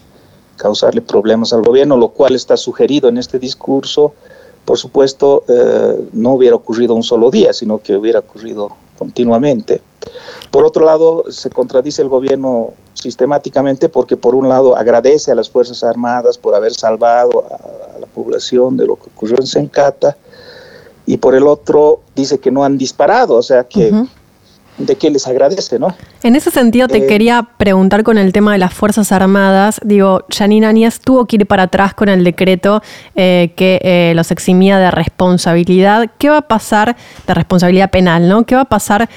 [0.58, 4.14] causarle problemas al gobierno, lo cual está sugerido en este discurso,
[4.66, 5.44] por supuesto,
[6.14, 9.82] no hubiera ocurrido un solo día, sino que hubiera ocurrido continuamente.
[10.52, 15.50] Por otro lado, se contradice el gobierno sistemáticamente porque por un lado agradece a las
[15.50, 20.18] Fuerzas Armadas por haber salvado a, la población de lo que ocurrió en Sencata
[21.06, 23.92] y por el otro dice que no han disparado, o sea que
[24.78, 25.96] de qué les agradece, ¿no?
[26.22, 29.80] En ese sentido te eh, quería preguntar con el tema de las Fuerzas Armadas.
[29.84, 32.82] Digo, Janine Áñez tuvo que ir para atrás con el decreto
[33.16, 36.10] eh, que eh, los eximía de responsabilidad.
[36.18, 38.46] ¿Qué va a pasar de responsabilidad penal, no?
[38.46, 39.10] ¿Qué va a pasar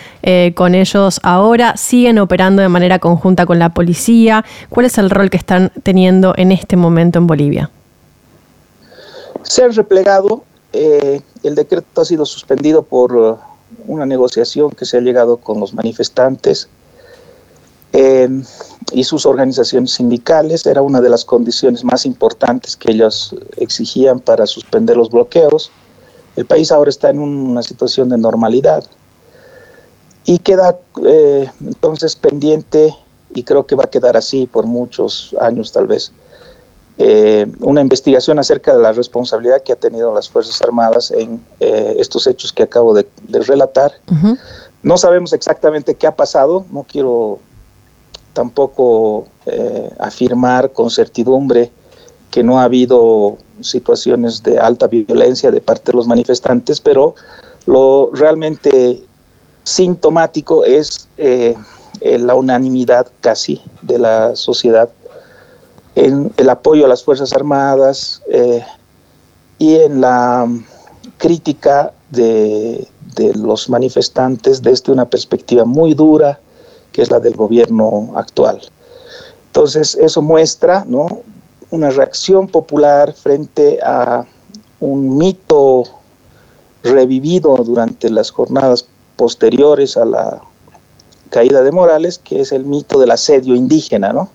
[0.54, 1.76] con ellos ahora?
[1.76, 4.44] ¿Siguen operando de manera conjunta con la policía?
[4.68, 7.70] ¿Cuál es el rol que están teniendo en este momento en Bolivia?
[9.42, 10.44] Se han replegado.
[10.72, 13.38] el decreto ha sido suspendido por
[13.87, 16.68] una negociación que se ha llegado con los manifestantes
[17.93, 18.29] eh,
[18.93, 20.66] y sus organizaciones sindicales.
[20.66, 25.70] Era una de las condiciones más importantes que ellos exigían para suspender los bloqueos.
[26.37, 28.85] El país ahora está en una situación de normalidad
[30.24, 32.95] y queda eh, entonces pendiente,
[33.35, 36.12] y creo que va a quedar así por muchos años tal vez,
[36.99, 41.96] eh, una investigación acerca de la responsabilidad que ha tenido las Fuerzas Armadas en eh,
[41.99, 43.92] estos hechos que acabo de, de relatar.
[44.82, 47.38] No sabemos exactamente qué ha pasado, no quiero
[48.32, 51.72] tampoco eh, afirmar con certidumbre
[52.30, 57.14] que no ha habido situaciones de alta violencia de parte de los manifestantes, pero
[57.66, 59.03] lo realmente
[59.64, 61.57] sintomático es eh,
[62.01, 64.88] la unanimidad casi de la sociedad
[65.99, 68.64] en el apoyo a las Fuerzas Armadas eh,
[69.59, 70.49] y en la
[71.16, 72.86] crítica de,
[73.16, 76.38] de los manifestantes desde una perspectiva muy dura,
[76.92, 78.61] que es la del gobierno actual.
[79.46, 81.22] Entonces, eso muestra ¿no?
[81.70, 84.24] una reacción popular frente a
[84.78, 85.82] un mito
[86.84, 88.86] revivido durante las jornadas
[89.16, 90.40] posteriores a la
[91.30, 94.30] caída de Morales, que es el mito del asedio indígena, ¿no?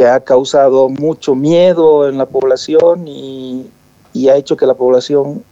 [0.00, 3.66] Que ha causado mucho miedo en la población y,
[4.14, 5.44] y ha hecho que la población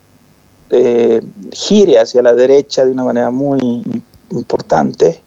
[0.70, 1.20] eh,
[1.53, 3.84] gire hacia la derecha de una manera muy
[4.30, 5.20] importante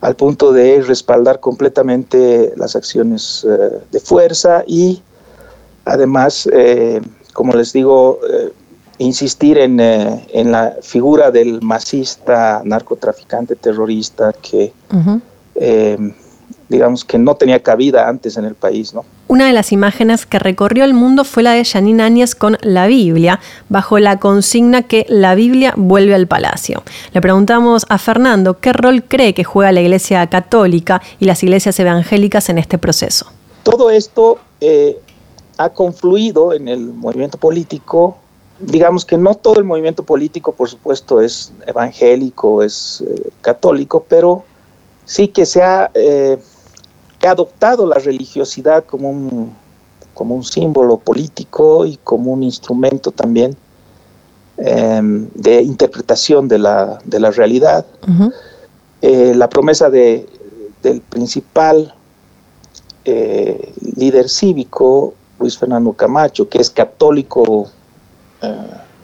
[0.00, 5.02] al punto de respaldar completamente las acciones eh, de fuerza y
[5.84, 7.02] además, eh,
[7.34, 8.20] como les digo,
[8.96, 14.72] insistir en, en, la figura del masista, narcotraficante, terrorista que
[16.70, 19.04] digamos que no tenía cabida antes en el país, ¿no?
[19.26, 22.86] Una de las imágenes que recorrió el mundo fue la de Janine Áñez con la
[22.86, 26.82] Biblia, bajo la consigna que la Biblia vuelve al palacio.
[27.12, 31.78] Le preguntamos a Fernando qué rol cree que juega la Iglesia Católica y las iglesias
[31.80, 33.26] evangélicas en este proceso.
[33.64, 34.96] Todo esto eh,
[35.58, 38.16] ha confluido en el movimiento político.
[38.60, 44.44] Digamos que no todo el movimiento político, por supuesto, es evangélico, es eh, católico, pero
[45.04, 46.38] sí que se ha eh,
[47.20, 49.52] que ha adoptado la religiosidad como un,
[50.14, 53.54] como un símbolo político y como un instrumento también
[54.56, 57.84] em, de interpretación de la, de la realidad.
[59.02, 60.26] Eh, la promesa de,
[60.82, 61.94] del principal
[63.04, 67.70] eh, líder cívico, Luis Fernando Camacho, que es católico
[68.42, 68.56] eh,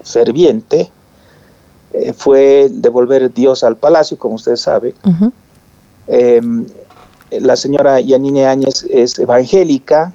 [0.02, 0.90] ferviente,
[2.14, 4.92] fue devolver Dios al palacio, como ustedes saben
[7.30, 10.12] la señora Yanine Áñez es evangélica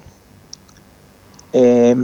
[1.52, 1.96] eh,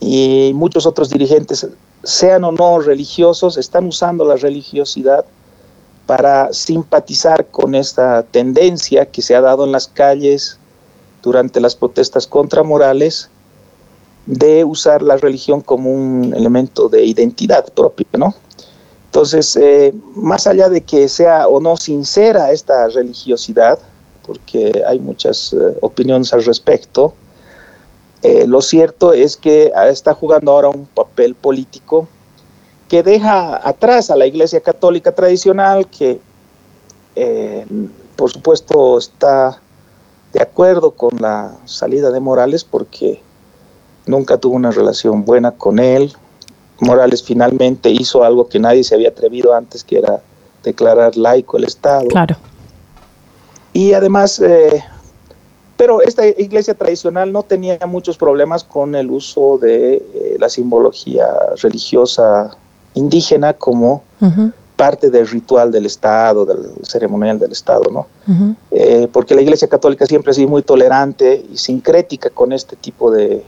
[0.00, 1.66] y muchos otros dirigentes,
[2.04, 5.24] sean o no religiosos, están usando la religiosidad
[6.06, 10.58] para simpatizar con esta tendencia que se ha dado en las calles
[11.22, 13.30] durante las protestas contra Morales
[14.26, 18.34] de usar la religión como un elemento de identidad propia, ¿no?
[19.06, 23.78] Entonces, eh, más allá de que sea o no sincera esta religiosidad,
[24.26, 27.14] porque hay muchas eh, opiniones al respecto.
[28.22, 32.08] Eh, lo cierto es que ah, está jugando ahora un papel político
[32.88, 36.20] que deja atrás a la Iglesia Católica tradicional, que
[37.16, 37.66] eh,
[38.16, 39.60] por supuesto está
[40.32, 43.20] de acuerdo con la salida de Morales porque
[44.06, 46.12] nunca tuvo una relación buena con él.
[46.80, 50.20] Morales finalmente hizo algo que nadie se había atrevido antes, que era
[50.62, 52.08] declarar laico el Estado.
[52.08, 52.36] Claro.
[53.72, 54.84] Y además, eh,
[55.76, 61.26] pero esta iglesia tradicional no tenía muchos problemas con el uso de eh, la simbología
[61.62, 62.50] religiosa
[62.94, 64.02] indígena como
[64.76, 68.06] parte del ritual del Estado, del ceremonial del Estado, ¿no?
[68.70, 73.10] Eh, porque la iglesia católica siempre ha sido muy tolerante y sincrética con este tipo
[73.10, 73.42] de,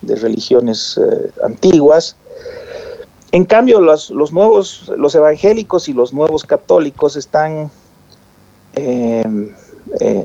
[0.00, 0.98] de religiones
[1.44, 2.16] antiguas.
[3.32, 7.70] En cambio, los, los, nuevos, los evangélicos y los nuevos católicos están
[8.76, 9.24] eh,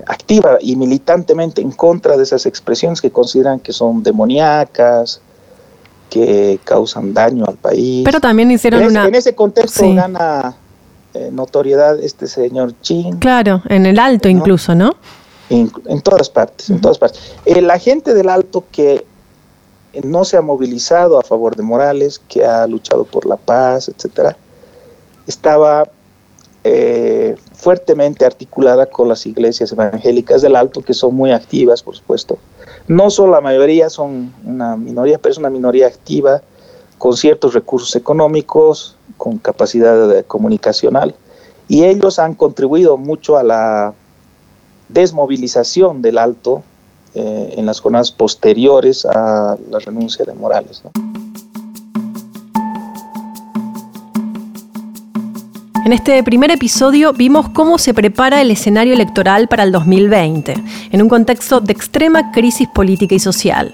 [0.07, 5.21] activa y militantemente en contra de esas expresiones que consideran que son demoníacas,
[6.11, 8.03] que causan daño al país.
[8.03, 9.07] Pero también hicieron en una...
[9.07, 10.55] en ese contexto gana
[11.13, 13.17] eh, notoriedad este señor Chin.
[13.17, 14.95] Claro, en el alto incluso, ¿no?
[15.49, 15.69] En,
[16.01, 17.35] todas partes, en todas partes.
[17.45, 19.05] La gente del alto que
[20.03, 24.37] no se ha movilizado a favor de Morales, que ha luchado por la paz, etcétera,
[25.27, 25.89] estaba
[26.63, 32.37] eh, fuertemente articulada con las iglesias evangélicas del Alto, que son muy activas, por supuesto.
[32.87, 36.41] No son la mayoría, son una minoría, pero es una minoría activa,
[36.97, 41.15] con ciertos recursos económicos, con capacidad comunicacional,
[41.67, 43.93] y ellos han contribuido mucho a la
[44.89, 46.63] desmovilización del alto
[47.15, 50.83] eh, en las jornadas posteriores a la renuncia de Morales.
[55.91, 60.53] En este primer episodio vimos cómo se prepara el escenario electoral para el 2020,
[60.89, 63.73] en un contexto de extrema crisis política y social.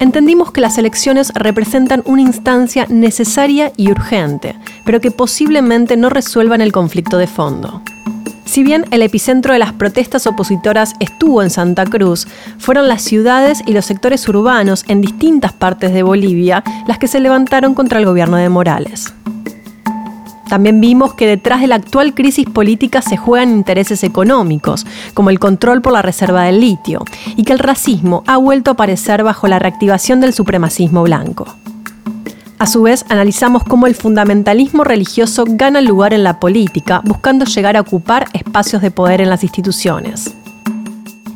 [0.00, 6.60] Entendimos que las elecciones representan una instancia necesaria y urgente, pero que posiblemente no resuelvan
[6.60, 7.82] el conflicto de fondo.
[8.44, 12.26] Si bien el epicentro de las protestas opositoras estuvo en Santa Cruz,
[12.58, 17.20] fueron las ciudades y los sectores urbanos en distintas partes de Bolivia las que se
[17.20, 19.14] levantaron contra el gobierno de Morales.
[20.52, 24.84] También vimos que detrás de la actual crisis política se juegan intereses económicos,
[25.14, 28.74] como el control por la reserva del litio, y que el racismo ha vuelto a
[28.74, 31.46] aparecer bajo la reactivación del supremacismo blanco.
[32.58, 37.78] A su vez, analizamos cómo el fundamentalismo religioso gana lugar en la política, buscando llegar
[37.78, 40.34] a ocupar espacios de poder en las instituciones.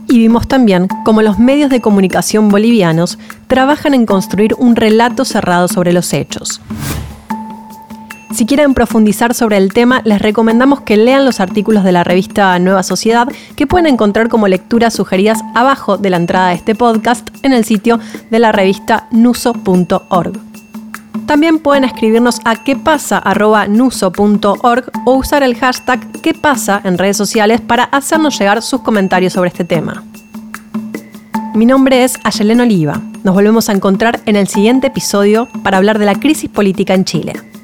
[0.09, 5.69] Y vimos también cómo los medios de comunicación bolivianos trabajan en construir un relato cerrado
[5.69, 6.61] sobre los hechos.
[8.37, 12.59] Si quieren profundizar sobre el tema, les recomendamos que lean los artículos de la revista
[12.59, 13.27] Nueva Sociedad
[13.57, 17.65] que pueden encontrar como lecturas sugeridas abajo de la entrada de este podcast en el
[17.65, 17.99] sitio
[18.31, 20.39] de la revista nuso.org.
[21.25, 28.39] También pueden escribirnos a quepasa.nuso.org o usar el hashtag quepasa en redes sociales para hacernos
[28.39, 30.05] llegar sus comentarios sobre este tema.
[31.55, 33.01] Mi nombre es Ayelen Oliva.
[33.25, 37.07] Nos volvemos a encontrar en el siguiente episodio para hablar de la crisis política en
[37.07, 37.56] Chile.